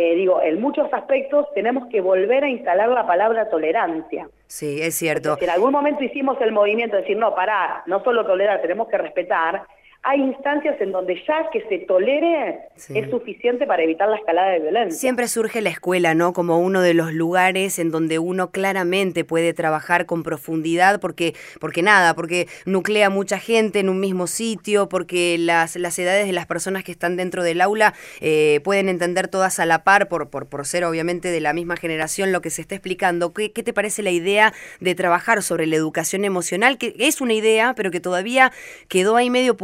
eh, 0.00 0.14
digo, 0.14 0.40
en 0.40 0.60
muchos 0.60 0.86
aspectos 0.92 1.46
tenemos 1.54 1.88
que 1.88 2.00
volver 2.00 2.44
a 2.44 2.48
instalar 2.48 2.88
la 2.88 3.04
palabra 3.04 3.50
tolerancia. 3.50 4.28
Sí, 4.46 4.80
es 4.80 4.94
cierto. 4.94 5.36
si 5.36 5.44
en 5.44 5.50
algún 5.50 5.72
momento 5.72 6.04
hicimos 6.04 6.40
el 6.40 6.52
movimiento 6.52 6.94
de 6.94 7.02
decir, 7.02 7.16
no, 7.16 7.34
pará, 7.34 7.82
no 7.86 8.04
solo 8.04 8.24
tolerar, 8.24 8.62
tenemos 8.62 8.86
que 8.86 8.96
respetar, 8.96 9.64
hay 10.02 10.20
instancias 10.20 10.80
en 10.80 10.92
donde 10.92 11.20
ya 11.26 11.50
que 11.50 11.60
se 11.68 11.78
tolere 11.80 12.60
es 12.94 13.10
suficiente 13.10 13.66
para 13.66 13.82
evitar 13.82 14.08
la 14.08 14.16
escalada 14.16 14.50
de 14.52 14.60
violencia. 14.60 14.98
Siempre 14.98 15.26
surge 15.26 15.60
la 15.60 15.70
escuela, 15.70 16.14
¿no? 16.14 16.32
Como 16.32 16.58
uno 16.58 16.80
de 16.80 16.94
los 16.94 17.12
lugares 17.12 17.78
en 17.78 17.90
donde 17.90 18.18
uno 18.18 18.50
claramente 18.50 19.24
puede 19.24 19.52
trabajar 19.52 20.06
con 20.06 20.22
profundidad, 20.22 21.00
porque, 21.00 21.34
porque 21.60 21.82
nada, 21.82 22.14
porque 22.14 22.46
nuclea 22.64 23.10
mucha 23.10 23.38
gente 23.38 23.80
en 23.80 23.88
un 23.88 23.98
mismo 23.98 24.28
sitio, 24.28 24.88
porque 24.88 25.36
las, 25.36 25.74
las 25.76 25.98
edades 25.98 26.26
de 26.26 26.32
las 26.32 26.46
personas 26.46 26.84
que 26.84 26.92
están 26.92 27.16
dentro 27.16 27.42
del 27.42 27.60
aula 27.60 27.92
eh, 28.20 28.60
pueden 28.62 28.88
entender 28.88 29.26
todas 29.26 29.58
a 29.58 29.66
la 29.66 29.82
par, 29.82 30.08
por, 30.08 30.30
por, 30.30 30.46
por 30.46 30.64
ser 30.64 30.84
obviamente 30.84 31.30
de 31.30 31.40
la 31.40 31.52
misma 31.52 31.76
generación 31.76 32.30
lo 32.30 32.40
que 32.40 32.50
se 32.50 32.62
está 32.62 32.76
explicando. 32.76 33.34
¿Qué, 33.34 33.52
¿Qué 33.52 33.64
te 33.64 33.72
parece 33.72 34.02
la 34.02 34.10
idea 34.10 34.54
de 34.80 34.94
trabajar 34.94 35.42
sobre 35.42 35.66
la 35.66 35.74
educación 35.74 36.24
emocional? 36.24 36.78
Que 36.78 36.94
es 36.98 37.20
una 37.20 37.34
idea, 37.34 37.74
pero 37.74 37.90
que 37.90 38.00
todavía 38.00 38.52
quedó 38.88 39.16
ahí 39.16 39.28
medio 39.28 39.56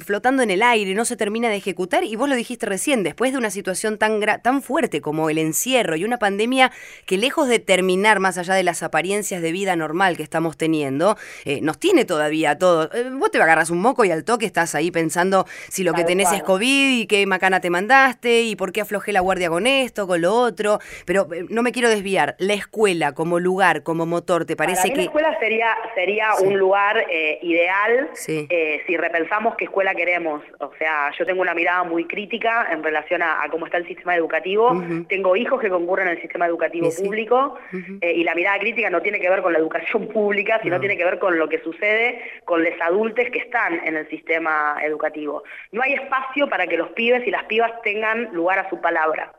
flotando 0.00 0.42
en 0.42 0.50
el 0.50 0.62
aire, 0.62 0.94
no 0.94 1.04
se 1.04 1.16
termina 1.16 1.48
de 1.48 1.56
ejecutar 1.56 2.04
y 2.04 2.16
vos 2.16 2.28
lo 2.28 2.34
dijiste 2.34 2.66
recién, 2.66 3.02
después 3.02 3.32
de 3.32 3.38
una 3.38 3.50
situación 3.50 3.98
tan, 3.98 4.20
tan 4.42 4.62
fuerte 4.62 5.00
como 5.00 5.30
el 5.30 5.38
encierro 5.38 5.96
y 5.96 6.04
una 6.04 6.18
pandemia 6.18 6.70
que 7.06 7.18
lejos 7.18 7.48
de 7.48 7.58
terminar 7.58 8.20
más 8.20 8.38
allá 8.38 8.54
de 8.54 8.62
las 8.62 8.82
apariencias 8.82 9.42
de 9.42 9.52
vida 9.52 9.76
normal 9.76 10.16
que 10.16 10.22
estamos 10.22 10.56
teniendo, 10.56 11.16
eh, 11.44 11.60
nos 11.62 11.78
tiene 11.78 12.04
todavía 12.04 12.58
todo. 12.58 12.90
Eh, 12.92 13.10
vos 13.12 13.30
te 13.30 13.40
agarras 13.40 13.70
un 13.70 13.80
moco 13.80 14.04
y 14.04 14.10
al 14.10 14.24
toque 14.24 14.46
estás 14.46 14.74
ahí 14.74 14.90
pensando 14.90 15.46
si 15.68 15.84
lo 15.84 15.92
que 15.92 16.04
tenés 16.04 16.32
es 16.32 16.42
COVID 16.42 17.00
y 17.00 17.06
qué 17.06 17.26
macana 17.26 17.60
te 17.60 17.70
mandaste 17.70 18.42
y 18.42 18.56
por 18.56 18.72
qué 18.72 18.82
aflojé 18.82 19.12
la 19.12 19.20
guardia 19.20 19.48
con 19.48 19.66
esto, 19.66 20.06
con 20.06 20.20
lo 20.20 20.34
otro, 20.34 20.78
pero 21.04 21.32
eh, 21.32 21.46
no 21.48 21.62
me 21.62 21.72
quiero 21.72 21.88
desviar. 21.88 22.36
La 22.38 22.54
escuela 22.54 23.12
como 23.12 23.38
lugar, 23.38 23.82
como 23.82 24.06
motor, 24.06 24.44
¿te 24.44 24.56
parece 24.56 24.90
que...? 24.90 24.96
La 24.96 25.02
escuela 25.02 25.38
sería, 25.38 25.76
sería 25.94 26.28
un 26.42 26.58
lugar 26.58 27.06
ideal 27.42 28.10
si 28.16 28.96
repensamos 28.96 29.56
qué 29.58 29.64
escuela 29.64 29.94
queremos. 29.94 30.42
O 30.60 30.72
sea, 30.78 31.10
yo 31.18 31.26
tengo 31.26 31.42
una 31.42 31.54
mirada 31.54 31.84
muy 31.84 32.06
crítica 32.06 32.68
en 32.72 32.82
relación 32.82 33.22
a, 33.22 33.46
cómo 33.50 33.66
está 33.66 33.76
el 33.76 33.86
sistema 33.86 34.16
educativo. 34.16 34.82
Tengo 35.08 35.36
hijos 35.36 35.60
que 35.60 35.68
concurren 35.68 36.08
al 36.08 36.20
sistema 36.20 36.46
educativo 36.46 36.88
público 36.96 37.58
eh, 38.00 38.12
y 38.14 38.24
la 38.24 38.34
mirada 38.34 38.58
crítica 38.58 38.88
no 38.88 39.02
tiene 39.02 39.20
que 39.20 39.28
ver 39.28 39.42
con 39.42 39.52
la 39.52 39.58
educación 39.58 40.08
pública, 40.12 40.60
sino 40.62 40.80
tiene 40.80 40.96
que 40.96 41.04
ver 41.04 41.18
con 41.18 41.38
lo 41.38 41.48
que 41.48 41.58
sucede 41.60 42.22
con 42.44 42.62
los 42.62 42.80
adultos 42.80 43.26
que 43.32 43.40
están 43.40 43.80
en 43.84 43.96
el 43.96 44.08
sistema 44.08 44.78
educativo. 44.82 45.42
No 45.72 45.82
hay 45.82 45.94
espacio 45.94 46.48
para 46.48 46.66
que 46.66 46.76
los 46.76 46.90
pibes 46.90 47.26
y 47.26 47.30
las 47.30 47.44
pibas 47.44 47.72
tengan 47.82 48.32
lugar 48.32 48.60
a 48.60 48.70
su 48.70 48.80
palabra. 48.80 49.32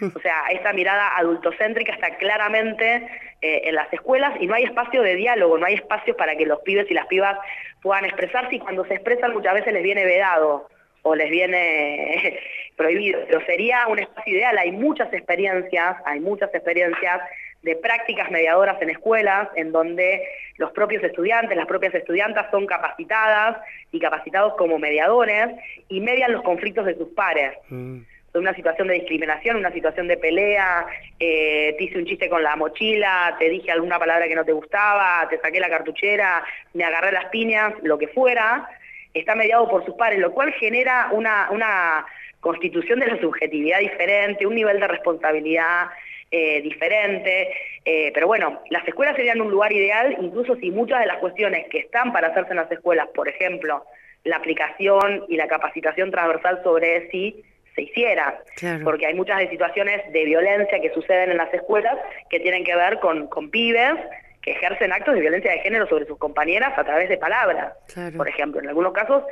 O 0.14 0.20
sea, 0.20 0.44
esta 0.50 0.72
mirada 0.72 1.16
adultocéntrica 1.16 1.92
está 1.92 2.16
claramente 2.16 3.08
eh, 3.40 3.62
en 3.64 3.74
las 3.74 3.92
escuelas 3.92 4.34
y 4.40 4.46
no 4.46 4.54
hay 4.54 4.64
espacio 4.64 5.02
de 5.02 5.16
diálogo, 5.16 5.58
no 5.58 5.66
hay 5.66 5.74
espacio 5.74 6.16
para 6.16 6.36
que 6.36 6.46
los 6.46 6.60
pibes 6.60 6.90
y 6.90 6.94
las 6.94 7.06
pibas 7.06 7.38
puedan 7.82 8.04
expresarse 8.04 8.56
y 8.56 8.60
cuando 8.60 8.84
se 8.86 8.94
expresan 8.94 9.32
muchas 9.32 9.54
veces 9.54 9.72
les 9.72 9.82
viene 9.82 10.04
vedado 10.04 10.68
o 11.02 11.14
les 11.14 11.30
viene 11.30 12.38
prohibido, 12.76 13.20
pero 13.26 13.44
sería 13.46 13.86
un 13.88 13.98
espacio 13.98 14.34
ideal. 14.34 14.58
Hay 14.58 14.72
muchas 14.72 15.12
experiencias, 15.12 15.96
hay 16.04 16.20
muchas 16.20 16.54
experiencias 16.54 17.20
de 17.62 17.74
prácticas 17.74 18.30
mediadoras 18.30 18.80
en 18.80 18.90
escuelas, 18.90 19.48
en 19.56 19.72
donde 19.72 20.22
los 20.58 20.70
propios 20.72 21.02
estudiantes, 21.02 21.56
las 21.56 21.66
propias 21.66 21.94
estudiantas 21.94 22.48
son 22.52 22.66
capacitadas 22.66 23.56
y 23.90 23.98
capacitados 23.98 24.54
como 24.54 24.78
mediadores 24.78 25.56
y 25.88 26.00
median 26.00 26.32
los 26.32 26.42
conflictos 26.42 26.86
de 26.86 26.96
sus 26.96 27.08
pares. 27.08 27.54
Mm 27.68 28.00
una 28.34 28.54
situación 28.54 28.88
de 28.88 28.94
discriminación, 28.94 29.56
una 29.56 29.72
situación 29.72 30.06
de 30.08 30.16
pelea, 30.16 30.86
eh, 31.18 31.74
te 31.78 31.84
hice 31.84 31.98
un 31.98 32.06
chiste 32.06 32.28
con 32.28 32.42
la 32.42 32.56
mochila, 32.56 33.36
te 33.38 33.48
dije 33.48 33.70
alguna 33.70 33.98
palabra 33.98 34.28
que 34.28 34.34
no 34.34 34.44
te 34.44 34.52
gustaba, 34.52 35.26
te 35.28 35.38
saqué 35.38 35.60
la 35.60 35.70
cartuchera, 35.70 36.44
me 36.74 36.84
agarré 36.84 37.12
las 37.12 37.26
piñas, 37.26 37.72
lo 37.82 37.98
que 37.98 38.08
fuera, 38.08 38.68
está 39.14 39.34
mediado 39.34 39.68
por 39.68 39.84
sus 39.84 39.94
pares, 39.94 40.18
lo 40.18 40.32
cual 40.32 40.52
genera 40.52 41.08
una, 41.12 41.48
una 41.50 42.06
constitución 42.40 43.00
de 43.00 43.08
la 43.08 43.20
subjetividad 43.20 43.80
diferente, 43.80 44.46
un 44.46 44.54
nivel 44.54 44.78
de 44.78 44.88
responsabilidad 44.88 45.88
eh, 46.30 46.60
diferente, 46.60 47.48
eh, 47.84 48.10
pero 48.12 48.26
bueno, 48.26 48.60
las 48.68 48.86
escuelas 48.86 49.16
serían 49.16 49.40
un 49.40 49.50
lugar 49.50 49.72
ideal, 49.72 50.14
incluso 50.20 50.56
si 50.56 50.70
muchas 50.70 51.00
de 51.00 51.06
las 51.06 51.18
cuestiones 51.18 51.66
que 51.70 51.78
están 51.78 52.12
para 52.12 52.28
hacerse 52.28 52.50
en 52.50 52.58
las 52.58 52.70
escuelas, 52.70 53.08
por 53.14 53.28
ejemplo, 53.28 53.84
la 54.24 54.36
aplicación 54.36 55.24
y 55.28 55.36
la 55.36 55.48
capacitación 55.48 56.10
transversal 56.10 56.60
sobre 56.62 57.10
sí, 57.10 57.42
se 57.78 57.82
hiciera, 57.82 58.42
porque 58.82 59.06
hay 59.06 59.14
muchas 59.14 59.38
de 59.38 59.48
situaciones 59.50 60.00
de 60.12 60.24
violencia 60.24 60.80
que 60.80 60.90
suceden 60.90 61.30
en 61.30 61.36
las 61.36 61.52
escuelas 61.54 61.96
que 62.28 62.40
tienen 62.40 62.64
que 62.64 62.74
ver 62.74 62.98
con, 62.98 63.28
con 63.28 63.50
pibes 63.50 63.94
que 64.42 64.50
ejercen 64.50 64.92
actos 64.92 65.14
de 65.14 65.20
violencia 65.20 65.52
de 65.52 65.60
género 65.60 65.86
sobre 65.88 66.06
sus 66.06 66.18
compañeras 66.18 66.76
a 66.76 66.82
través 66.82 67.08
de 67.08 67.18
palabras, 67.18 67.74
por 68.16 68.28
ejemplo, 68.28 68.60
en 68.60 68.68
algunos 68.68 68.92
casos, 68.92 69.22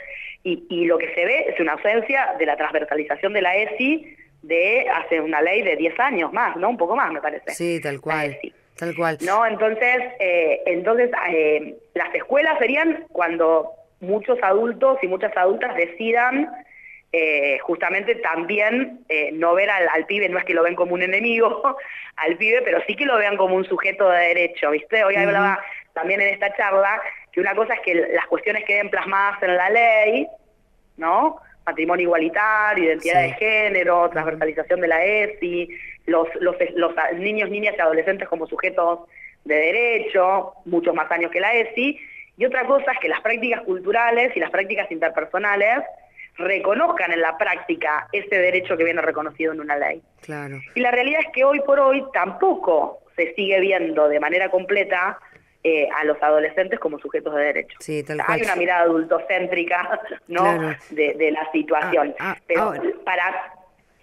y, 0.45 0.65
y 0.71 0.85
lo 0.85 0.97
que 0.97 1.13
se 1.15 1.25
ve 1.25 1.47
es 1.49 1.59
una 1.59 1.73
ausencia 1.73 2.35
de 2.39 2.47
la 2.47 2.57
transversalización 2.57 3.33
de 3.33 3.43
la 3.43 3.57
ESI 3.57 4.17
de 4.43 4.87
hace 4.91 5.21
una 5.21 5.43
ley 5.43 5.63
de 5.63 5.75
10 5.75 5.99
años 5.99 6.33
más, 6.33 6.57
¿no? 6.57 6.71
Un 6.71 6.77
poco 6.77 6.95
más, 6.95 7.13
me 7.13 7.21
parece. 7.21 7.51
Sí, 7.51 7.81
tal 7.81 8.01
cual. 8.01 8.39
Tal 8.79 8.95
cual. 8.95 9.19
No, 9.23 9.45
entonces, 9.45 9.97
eh, 10.21 10.61
entonces 10.67 11.11
eh, 11.31 11.77
las 11.95 12.15
escuelas 12.15 12.59
serían 12.59 13.07
cuando 13.11 13.73
muchos 14.01 14.39
adultos 14.43 14.99
y 15.03 15.09
muchas 15.09 15.37
adultas 15.37 15.75
decidan 15.75 16.49
eh, 17.13 17.59
justamente 17.61 18.17
también 18.17 19.05
no 19.35 19.55
ver 19.55 19.71
al, 19.71 20.07
pibe, 20.07 20.29
no 20.29 20.39
es 20.39 20.45
que 20.45 20.55
lo 20.55 20.63
ven 20.63 20.75
como 20.75 20.95
un 20.95 21.03
enemigo 21.03 21.77
al 22.17 22.37
pibe, 22.37 22.63
pero 22.63 22.83
sí 22.87 22.95
que 22.95 23.07
lo 23.07 23.17
vean 23.17 23.37
como 23.37 23.55
un 23.55 23.65
sujeto 23.65 24.09
de 24.11 24.19
derecho, 24.19 24.71
¿viste? 24.71 25.05
Hoy 25.05 25.17
hablaba 25.17 25.63
también 25.93 26.21
en 26.21 26.29
esta 26.29 26.55
charla 26.57 27.01
que 27.33 27.41
una 27.41 27.55
cosa 27.55 27.75
es 27.75 27.81
que 27.81 27.95
las 27.95 28.27
cuestiones 28.27 28.65
queden 28.65 28.91
plasmadas 28.91 29.43
en 29.43 29.57
la 29.57 29.71
ley, 29.71 30.27
¿no? 30.97 31.39
Matrimonio 31.67 32.05
igualitario, 32.05 32.85
identidad 32.85 33.23
de 33.23 33.33
género, 33.33 34.09
transversalización 34.11 34.81
de 34.81 34.89
la 34.89 35.05
ESI, 35.05 35.69
los, 36.07 36.29
los, 36.37 36.57
los 36.75 36.95
niños, 37.15 37.51
niñas 37.51 37.75
y 37.77 37.81
adolescentes 37.81 38.29
como 38.29 38.47
sujetos 38.47 39.01
de 39.45 39.55
derecho, 39.55 40.55
muchos 40.65 40.95
más 40.95 41.11
años 41.11 41.31
que 41.31 41.41
la 41.41 41.55
ESI, 41.55 41.99
y 42.39 42.45
otra 42.45 42.65
cosa 42.67 42.93
es 42.93 42.99
que 43.01 43.09
las 43.09 43.21
prácticas 43.21 43.63
culturales 43.63 44.37
y 44.37 44.41
las 44.41 44.51
prácticas 44.51 44.91
interpersonales 44.91 45.83
reconozcan 46.39 47.13
en 47.13 47.21
la 47.21 47.37
práctica 47.39 48.09
ese 48.13 48.37
derecho 48.37 48.77
que 48.77 48.85
viene 48.85 49.01
reconocido 49.01 49.53
en 49.53 49.61
una 49.61 49.77
ley. 49.77 50.03
Claro. 50.21 50.59
Y 50.75 50.81
la 50.81 50.91
realidad 50.91 51.21
es 51.21 51.33
que 51.33 51.45
hoy 51.45 51.61
por 51.61 51.81
hoy 51.81 52.05
tampoco 52.13 53.01
se 53.17 53.35
sigue 53.35 53.61
viendo 53.61 54.09
de 54.09 54.21
manera 54.21 54.51
completa 54.51 55.19
eh, 55.65 55.89
a 55.97 56.05
los 56.05 56.23
adolescentes 56.23 56.79
como 56.79 56.99
sujetos 56.99 57.35
de 57.35 57.43
derecho. 57.43 57.77
Sí, 57.81 58.05
Hay 58.29 58.43
una 58.43 58.55
mirada 58.55 58.83
adultocéntrica 58.83 60.01
¿no? 60.29 60.77
de, 60.91 61.31
la 61.33 61.51
situación. 61.51 62.15
Ah, 62.21 62.37
ah, 62.37 62.43
Pero 62.47 62.75
para 63.05 63.56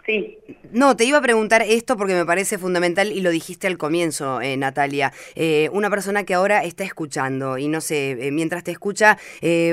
Sí. 0.05 0.37
No, 0.71 0.97
te 0.97 1.05
iba 1.05 1.17
a 1.17 1.21
preguntar 1.21 1.61
esto 1.61 1.95
porque 1.95 2.13
me 2.13 2.25
parece 2.25 2.57
fundamental 2.57 3.11
y 3.11 3.21
lo 3.21 3.29
dijiste 3.29 3.67
al 3.67 3.77
comienzo, 3.77 4.41
eh, 4.41 4.57
Natalia. 4.57 5.13
Eh, 5.35 5.69
una 5.71 5.89
persona 5.89 6.25
que 6.25 6.33
ahora 6.33 6.63
está 6.63 6.83
escuchando 6.83 7.57
y 7.57 7.69
no 7.69 7.79
sé, 7.79 8.11
eh, 8.11 8.31
mientras 8.31 8.63
te 8.63 8.71
escucha, 8.71 9.17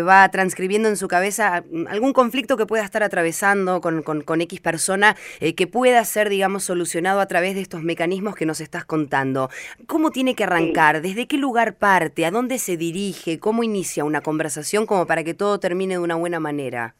va 0.06 0.28
transcribiendo 0.30 0.88
en 0.88 0.96
su 0.96 1.08
cabeza 1.08 1.64
algún 1.88 2.12
conflicto 2.12 2.56
que 2.56 2.66
pueda 2.66 2.84
estar 2.84 3.02
atravesando 3.02 3.80
con, 3.80 4.02
con, 4.02 4.40
X 4.40 4.60
persona 4.60 5.16
que 5.40 5.66
pueda 5.66 6.04
ser, 6.04 6.28
digamos, 6.28 6.64
solucionado 6.64 7.20
a 7.20 7.26
través 7.26 7.54
de 7.54 7.60
estos 7.60 7.82
mecanismos 7.82 8.34
que 8.34 8.46
nos 8.46 8.60
estás 8.60 8.84
contando. 8.84 9.50
¿Cómo 9.86 10.10
tiene 10.10 10.34
que 10.34 10.44
arrancar? 10.44 11.02
¿Desde 11.02 11.26
qué 11.26 11.36
lugar 11.36 11.74
parte? 11.74 12.24
¿A 12.24 12.30
dónde 12.30 12.58
se 12.58 12.76
dirige? 12.76 13.38
¿Cómo 13.38 13.62
inicia 13.62 14.04
una 14.04 14.20
conversación 14.20 14.86
como 14.86 15.06
para 15.06 15.24
que 15.24 15.34
todo 15.34 15.60
termine 15.60 15.94
de 15.94 16.00
una 16.00 16.14
buena 16.14 16.40
manera? 16.40 16.94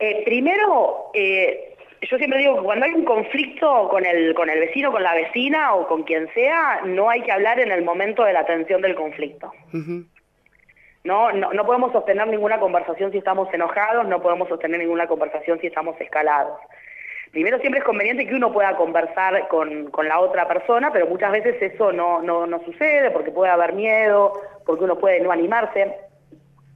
Eh, 0.00 0.22
primero, 0.24 1.10
eh, 1.12 1.74
yo 2.00 2.16
siempre 2.16 2.38
digo 2.38 2.56
que 2.56 2.62
cuando 2.62 2.86
hay 2.86 2.92
un 2.92 3.04
conflicto 3.04 3.88
con 3.90 4.06
el, 4.06 4.34
con 4.34 4.48
el 4.48 4.58
vecino, 4.58 4.90
con 4.90 5.02
la 5.02 5.14
vecina 5.14 5.74
o 5.74 5.86
con 5.86 6.04
quien 6.04 6.32
sea, 6.32 6.80
no 6.86 7.10
hay 7.10 7.22
que 7.22 7.32
hablar 7.32 7.60
en 7.60 7.70
el 7.70 7.84
momento 7.84 8.24
de 8.24 8.32
la 8.32 8.40
atención 8.40 8.80
del 8.80 8.94
conflicto. 8.94 9.52
no, 11.04 11.32
no, 11.32 11.52
no 11.52 11.66
podemos 11.66 11.92
sostener 11.92 12.26
ninguna 12.28 12.58
conversación 12.58 13.12
si 13.12 13.18
estamos 13.18 13.52
enojados, 13.52 14.08
no 14.08 14.22
podemos 14.22 14.48
sostener 14.48 14.80
ninguna 14.80 15.06
conversación 15.06 15.60
si 15.60 15.66
estamos 15.66 16.00
escalados. 16.00 16.58
Primero 17.30 17.60
siempre 17.60 17.80
es 17.80 17.84
conveniente 17.84 18.26
que 18.26 18.34
uno 18.34 18.52
pueda 18.52 18.74
conversar 18.76 19.46
con, 19.48 19.90
con 19.90 20.08
la 20.08 20.18
otra 20.18 20.48
persona, 20.48 20.90
pero 20.92 21.06
muchas 21.06 21.30
veces 21.30 21.60
eso 21.60 21.92
no, 21.92 22.22
no, 22.22 22.46
no 22.46 22.64
sucede 22.64 23.10
porque 23.10 23.30
puede 23.30 23.52
haber 23.52 23.74
miedo, 23.74 24.32
porque 24.64 24.84
uno 24.84 24.98
puede 24.98 25.20
no 25.20 25.30
animarse. 25.30 25.94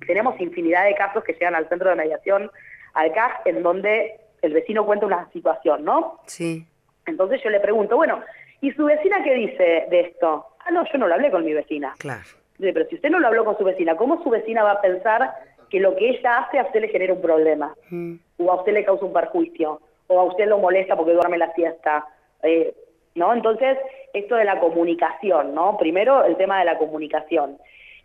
Tenemos 0.06 0.38
infinidad 0.40 0.84
de 0.84 0.94
casos 0.94 1.24
que 1.24 1.32
llegan 1.32 1.54
al 1.54 1.68
centro 1.68 1.88
de 1.88 1.96
mediación 1.96 2.50
al 2.94 3.12
CAS 3.12 3.32
en 3.44 3.62
donde 3.62 4.20
el 4.42 4.52
vecino 4.52 4.84
cuenta 4.86 5.06
una 5.06 5.28
situación, 5.32 5.84
¿no? 5.84 6.20
Sí. 6.26 6.66
Entonces 7.06 7.42
yo 7.42 7.50
le 7.50 7.60
pregunto, 7.60 7.96
bueno, 7.96 8.22
¿y 8.60 8.72
su 8.72 8.84
vecina 8.84 9.22
qué 9.22 9.34
dice 9.34 9.86
de 9.90 10.00
esto? 10.00 10.46
Ah, 10.60 10.70
no, 10.70 10.84
yo 10.90 10.98
no 10.98 11.08
lo 11.08 11.14
hablé 11.14 11.30
con 11.30 11.44
mi 11.44 11.52
vecina. 11.52 11.94
Claro. 11.98 12.22
Pero 12.58 12.86
si 12.86 12.94
usted 12.94 13.10
no 13.10 13.18
lo 13.18 13.26
habló 13.26 13.44
con 13.44 13.58
su 13.58 13.64
vecina, 13.64 13.96
¿cómo 13.96 14.22
su 14.22 14.30
vecina 14.30 14.62
va 14.62 14.72
a 14.72 14.80
pensar 14.80 15.34
que 15.70 15.80
lo 15.80 15.96
que 15.96 16.10
ella 16.10 16.38
hace 16.38 16.58
a 16.58 16.64
usted 16.64 16.80
le 16.80 16.88
genera 16.88 17.12
un 17.12 17.20
problema? 17.20 17.74
Mm. 17.90 18.14
O 18.38 18.50
a 18.50 18.56
usted 18.56 18.72
le 18.72 18.84
causa 18.84 19.04
un 19.04 19.12
perjuicio? 19.12 19.80
¿O 20.06 20.20
a 20.20 20.24
usted 20.24 20.46
lo 20.46 20.58
molesta 20.58 20.96
porque 20.96 21.12
duerme 21.12 21.38
la 21.38 21.52
siesta? 21.54 22.06
Eh, 22.42 22.74
¿No? 23.14 23.32
Entonces, 23.32 23.78
esto 24.12 24.36
de 24.36 24.44
la 24.44 24.60
comunicación, 24.60 25.54
¿no? 25.54 25.76
Primero, 25.76 26.24
el 26.24 26.36
tema 26.36 26.58
de 26.58 26.64
la 26.64 26.78
comunicación. 26.78 27.58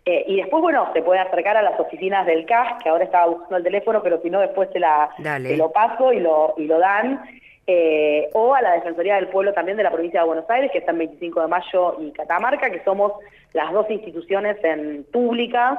Eh, 0.06 0.24
y 0.26 0.36
después, 0.36 0.62
bueno, 0.62 0.90
se 0.92 1.02
puede 1.02 1.20
acercar 1.20 1.56
a 1.56 1.62
las 1.62 1.78
oficinas 1.78 2.26
del 2.26 2.46
CAS, 2.46 2.82
que 2.82 2.88
ahora 2.88 3.04
estaba 3.04 3.26
buscando 3.26 3.56
el 3.58 3.64
teléfono, 3.64 4.02
pero 4.02 4.20
si 4.22 4.30
no, 4.30 4.40
después 4.40 4.70
te, 4.70 4.80
la, 4.80 5.10
lo 5.18 5.70
paso 5.70 6.12
y 6.12 6.20
lo, 6.20 6.54
y 6.56 6.66
lo 6.66 6.78
dan. 6.78 7.22
Eh, 7.66 8.28
o 8.32 8.54
a 8.54 8.62
la 8.62 8.72
Defensoría 8.72 9.14
del 9.14 9.28
Pueblo 9.28 9.52
también 9.52 9.76
de 9.76 9.84
la 9.84 9.92
provincia 9.92 10.20
de 10.20 10.26
Buenos 10.26 10.48
Aires, 10.50 10.72
que 10.72 10.78
está 10.78 10.90
en 10.90 10.98
25 10.98 11.42
de 11.42 11.46
mayo 11.46 11.96
y 12.00 12.10
Catamarca, 12.10 12.70
que 12.70 12.82
somos 12.82 13.12
las 13.52 13.72
dos 13.72 13.88
instituciones 13.90 14.56
en 14.64 15.04
públicas 15.04 15.78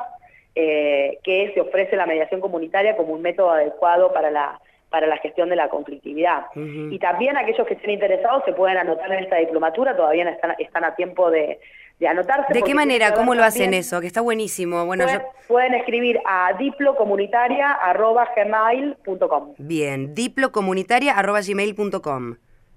eh, 0.55 1.17
que 1.23 1.51
se 1.53 1.61
ofrece 1.61 1.95
la 1.95 2.05
mediación 2.05 2.41
comunitaria 2.41 2.97
como 2.97 3.13
un 3.13 3.21
método 3.21 3.51
adecuado 3.51 4.13
para 4.13 4.29
la 4.31 4.59
para 4.91 5.07
la 5.07 5.17
gestión 5.17 5.49
de 5.49 5.55
la 5.55 5.69
conflictividad. 5.69 6.45
Y 6.55 6.99
también 6.99 7.35
aquellos 7.37 7.65
que 7.65 7.73
estén 7.75 7.91
interesados 7.91 8.43
se 8.45 8.51
pueden 8.53 8.77
anotar 8.77 9.11
en 9.11 9.23
esta 9.23 9.37
diplomatura, 9.37 9.95
todavía 9.95 10.29
están, 10.29 10.53
están 10.59 10.83
a 10.83 10.93
tiempo 10.95 11.31
de, 11.31 11.59
de 11.97 12.07
anotarse. 12.07 12.53
¿De 12.53 12.61
qué 12.61 12.75
manera? 12.75 13.13
¿Cómo 13.13 13.33
lo 13.33 13.43
hacen 13.43 13.73
eso? 13.73 13.99
Que 14.01 14.07
está 14.07 14.19
buenísimo. 14.21 14.85
Bueno, 14.85 15.05
pueden, 15.05 15.21
pueden 15.47 15.73
escribir 15.75 16.19
a 16.25 16.51
diplocomunitaria.gmail.com 16.59 19.53
Bien, 19.57 20.13
diplocomunitaria.gmail.com 20.13 22.35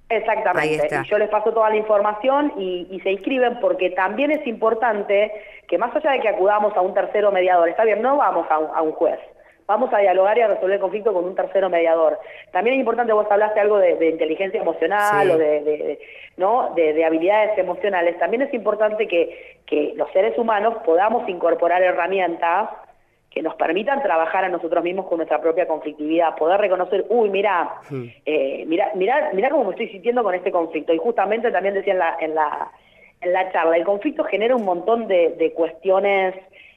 Exactamente. 0.08 1.00
Y 1.04 1.08
yo 1.08 1.18
les 1.18 1.28
paso 1.30 1.52
toda 1.52 1.70
la 1.70 1.76
información 1.76 2.52
y, 2.56 3.00
se 3.02 3.10
inscriben 3.10 3.58
porque 3.60 3.90
también 3.90 4.30
es 4.30 4.46
importante 4.46 5.32
que 5.66 5.78
más 5.78 5.96
allá 5.96 6.12
de 6.12 6.20
que 6.20 6.28
acudamos 6.28 6.76
a 6.76 6.80
un 6.80 6.94
tercero 6.94 7.32
mediador, 7.32 7.68
está 7.68 7.82
bien, 7.84 8.00
no 8.02 8.18
vamos 8.18 8.46
a 8.50 8.82
un 8.82 8.92
juez, 8.92 9.18
vamos 9.66 9.92
a 9.92 9.98
dialogar 9.98 10.36
y 10.38 10.42
a 10.42 10.48
resolver 10.48 10.74
el 10.74 10.80
conflicto 10.80 11.12
con 11.12 11.24
un 11.24 11.34
tercero 11.34 11.70
mediador. 11.70 12.18
También 12.52 12.74
es 12.74 12.80
importante, 12.80 13.12
vos 13.12 13.26
hablaste 13.30 13.60
algo 13.60 13.78
de, 13.78 14.08
inteligencia 14.08 14.60
emocional 14.60 15.30
o 15.30 15.38
de, 15.38 15.98
¿no? 16.36 16.72
De, 16.74 17.04
habilidades 17.04 17.56
emocionales. 17.58 18.18
También 18.18 18.42
es 18.42 18.52
importante 18.52 19.08
que, 19.08 19.58
que 19.66 19.94
los 19.96 20.10
seres 20.12 20.36
humanos 20.38 20.76
podamos 20.84 21.28
incorporar 21.28 21.82
herramientas 21.82 22.70
que 23.30 23.42
nos 23.42 23.56
permitan 23.56 24.00
trabajar 24.00 24.44
a 24.44 24.48
nosotros 24.48 24.84
mismos 24.84 25.06
con 25.06 25.16
nuestra 25.16 25.40
propia 25.40 25.66
conflictividad, 25.66 26.36
poder 26.36 26.60
reconocer, 26.60 27.04
uy, 27.08 27.30
mira, 27.30 27.80
hmm. 27.90 28.04
eh, 28.24 28.64
mira, 28.68 28.92
mira, 28.94 29.30
mira 29.32 29.50
cómo 29.50 29.64
me 29.64 29.70
estoy 29.70 29.88
sintiendo 29.88 30.22
con 30.22 30.36
este 30.36 30.52
conflicto. 30.52 30.94
Y 30.94 30.98
justamente 30.98 31.50
también 31.50 31.74
decía 31.74 31.94
en 31.94 31.98
la, 31.98 32.16
en 32.20 32.34
la, 32.36 32.70
en 33.20 33.32
la 33.32 33.50
charla, 33.50 33.76
el 33.76 33.84
conflicto 33.84 34.22
genera 34.22 34.54
un 34.54 34.64
montón 34.64 35.08
de, 35.08 35.30
de 35.30 35.52
cuestiones 35.52 36.36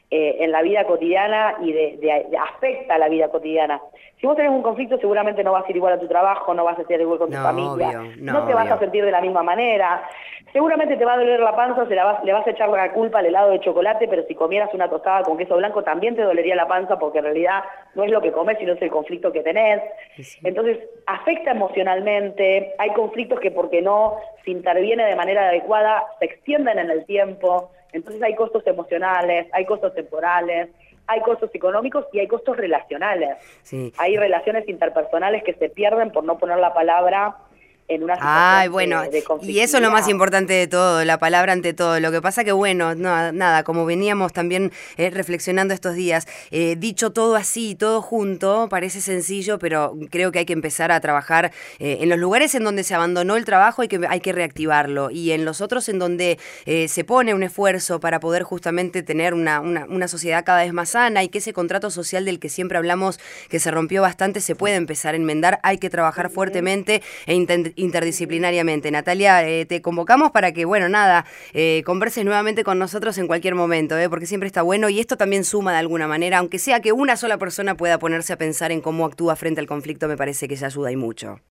eh, 0.10 0.38
en 0.40 0.54
la 0.54 0.62
vida 0.62 0.86
cotidiana 0.86 1.56
y 1.62 1.74
de, 1.74 2.22
afecta 2.40 2.96
a 2.96 2.98
la 2.98 3.10
vida 3.10 3.28
cotidiana. 3.28 3.82
Si 4.22 4.26
vos 4.26 4.38
tenés 4.38 4.54
un 4.54 4.62
conflicto, 4.62 4.98
seguramente 5.00 5.44
no 5.44 5.52
vas 5.52 5.66
a 5.66 5.70
ir 5.70 5.76
igual 5.76 5.92
a 5.92 6.00
tu 6.00 6.08
trabajo, 6.08 6.54
no 6.54 6.64
vas 6.64 6.80
a 6.80 6.86
ser 6.86 7.02
igual 7.02 7.20
con 7.20 7.30
tu 7.30 7.36
familia, 7.36 8.02
no, 8.18 8.48
te 8.48 8.54
vas 8.54 8.72
a 8.72 8.80
sentir 8.80 9.04
de 9.04 9.12
la 9.12 9.20
misma 9.20 9.44
manera. 9.44 10.08
Seguramente 10.54 10.96
te 10.96 11.04
va 11.04 11.16
a 11.16 11.18
doler 11.18 11.42
la 11.42 11.54
panza, 11.54 11.86
se 11.86 11.94
la 11.94 12.06
vas, 12.06 12.24
le 12.24 12.32
vas 12.32 12.48
a 12.48 12.52
echar 12.52 12.70
la 12.70 12.94
culpa 12.94 13.20
al 13.20 13.26
helado 13.26 13.52
de 13.52 13.60
chocolate, 13.60 14.08
pero 14.08 14.24
si 14.28 14.34
comieras 14.34 14.74
una 14.74 14.90
tostada 14.90 15.24
con 15.24 15.38
queso 15.38 15.58
blanco 15.58 15.84
también 15.84 16.16
te 16.16 16.22
dolería 16.22 16.56
la 16.56 16.70
panza 16.70 16.98
porque 16.98 17.18
en 17.18 17.26
realidad 17.26 17.66
no 17.94 18.06
es 18.06 18.10
lo 18.10 18.22
que 18.22 18.32
comes, 18.32 18.58
sino 18.60 18.74
es 18.74 18.82
el 18.82 18.90
conflicto 18.90 19.34
que 19.34 19.44
tenés. 19.44 19.82
Entonces, 20.42 20.80
afecta 21.06 21.52
emocionalmente, 21.52 22.76
hay 22.78 22.92
conflictos 22.92 23.42
que 23.42 23.52
porque 23.52 23.82
no 23.82 24.16
se 24.46 24.52
interviene 24.52 25.06
de 25.06 25.18
manera 25.18 25.50
adecuada, 25.50 26.06
se 26.20 26.26
extienden 26.26 26.80
en 26.80 26.92
el 26.92 27.06
tiempo, 27.06 27.72
entonces 27.94 28.22
hay 28.22 28.36
costos 28.36 28.66
emocionales, 28.68 29.48
hay 29.54 29.66
costos 29.66 29.94
temporales, 29.94 30.70
hay 31.08 31.22
costos 31.22 31.50
económicos 31.54 32.06
y 32.12 32.20
hay 32.20 32.28
costos 32.28 32.58
relacionales. 32.58 33.38
Hay 33.98 34.18
relaciones 34.18 34.68
interpersonales 34.68 35.44
que 35.44 35.54
se 35.54 35.70
pierden 35.70 36.12
por 36.12 36.24
no 36.24 36.38
poner 36.38 36.58
la 36.58 36.74
palabra 36.74 37.38
en 37.88 38.04
una 38.04 38.16
situación 38.16 38.72
bueno, 38.72 39.04
y 39.42 39.60
eso 39.60 39.78
es 39.78 39.84
lo 39.84 39.92
más 39.92 40.10
importante 40.10 40.54
de 40.54 40.68
todo, 40.68 41.06
la 41.06 41.20
palabra 41.20 41.54
ante 41.54 41.74
todo. 41.74 42.00
Lo 42.00 42.12
que 42.12 42.22
pasa 42.22 42.44
que, 42.44 42.52
bueno, 42.52 42.96
no, 42.96 43.32
nada, 43.32 43.64
como 43.64 43.86
veníamos 43.86 44.34
también 44.34 44.72
eh, 44.98 45.10
reflexionando 45.10 45.74
estos 45.74 45.96
días, 45.96 46.28
eh, 46.52 46.76
dicho 46.78 47.12
todo 47.12 47.36
así, 47.36 47.76
todo 47.76 48.02
junto, 48.02 48.68
parece 48.70 49.00
sencillo, 49.00 49.58
pero 49.58 49.96
creo 50.10 50.32
que 50.32 50.40
hay 50.40 50.46
que 50.46 50.54
empezar 50.54 50.92
a 50.92 51.00
trabajar 51.00 51.52
eh, 51.80 52.00
en 52.02 52.10
los 52.10 52.20
lugares 52.20 52.56
en 52.56 52.64
donde 52.64 52.84
se 52.84 52.94
abandonó 52.94 53.38
el 53.38 53.46
trabajo, 53.46 53.82
hay 53.82 53.88
que, 53.88 54.02
hay 54.08 54.20
que 54.20 54.34
reactivarlo, 54.34 55.10
y 55.10 55.32
en 55.32 55.46
los 55.46 55.62
otros 55.62 55.88
en 55.90 56.00
donde 56.00 56.38
se 56.66 57.04
pone 57.04 57.34
un 57.34 57.44
esfuerzo 57.44 58.00
para 58.00 58.20
poder 58.20 58.44
justamente 58.44 59.04
tener 59.04 59.34
una, 59.34 59.62
una, 59.62 59.86
una 59.86 60.08
sociedad 60.08 60.44
cada 60.44 60.64
vez 60.64 60.74
más 60.74 60.90
sana 60.90 61.24
y 61.24 61.30
que 61.30 61.38
ese 61.38 61.54
contrato 61.54 61.90
social 61.90 62.26
del 62.26 62.40
que 62.40 62.50
siempre 62.50 62.78
hablamos, 62.78 63.20
que 63.50 63.60
se 63.60 63.72
rompió 63.72 64.02
bastante, 64.02 64.42
se 64.42 64.56
puede 64.56 64.76
empezar 64.76 65.14
a 65.14 65.18
enmendar, 65.18 65.60
hay 65.64 65.78
que 65.78 65.90
trabajar 65.90 66.30
fuertemente 66.30 67.02
e 67.26 67.34
intentar 67.34 67.77
interdisciplinariamente. 67.78 68.92
Natalia, 68.92 69.48
eh, 69.48 69.66
te 69.66 69.82
convocamos 69.82 70.32
para 70.32 70.52
que, 70.52 70.66
bueno, 70.66 70.90
nada, 70.90 71.26
eh, 71.54 71.84
converses 71.86 72.26
nuevamente 72.26 72.64
con 72.64 72.78
nosotros 72.80 73.18
en 73.18 73.28
cualquier 73.28 73.56
momento, 73.56 73.98
¿eh? 73.98 74.10
porque 74.10 74.26
siempre 74.26 74.48
está 74.48 74.62
bueno 74.62 74.90
y 74.90 75.00
esto 75.00 75.16
también 75.16 75.44
suma 75.44 75.72
de 75.72 75.78
alguna 75.78 76.08
manera, 76.08 76.40
aunque 76.40 76.60
sea 76.60 76.82
que 76.82 76.92
una 76.92 77.16
sola 77.16 77.38
persona 77.38 77.76
pueda 77.76 78.00
ponerse 78.00 78.34
a 78.34 78.38
pensar 78.38 78.72
en 78.72 78.82
cómo 78.82 79.06
actúa 79.06 79.36
frente 79.36 79.62
al 79.62 79.68
conflicto, 79.68 80.08
me 80.08 80.18
parece 80.18 80.48
que 80.48 80.56
ya 80.56 80.68
ayuda 80.68 80.92
y 80.92 80.96
mucho. 80.98 81.40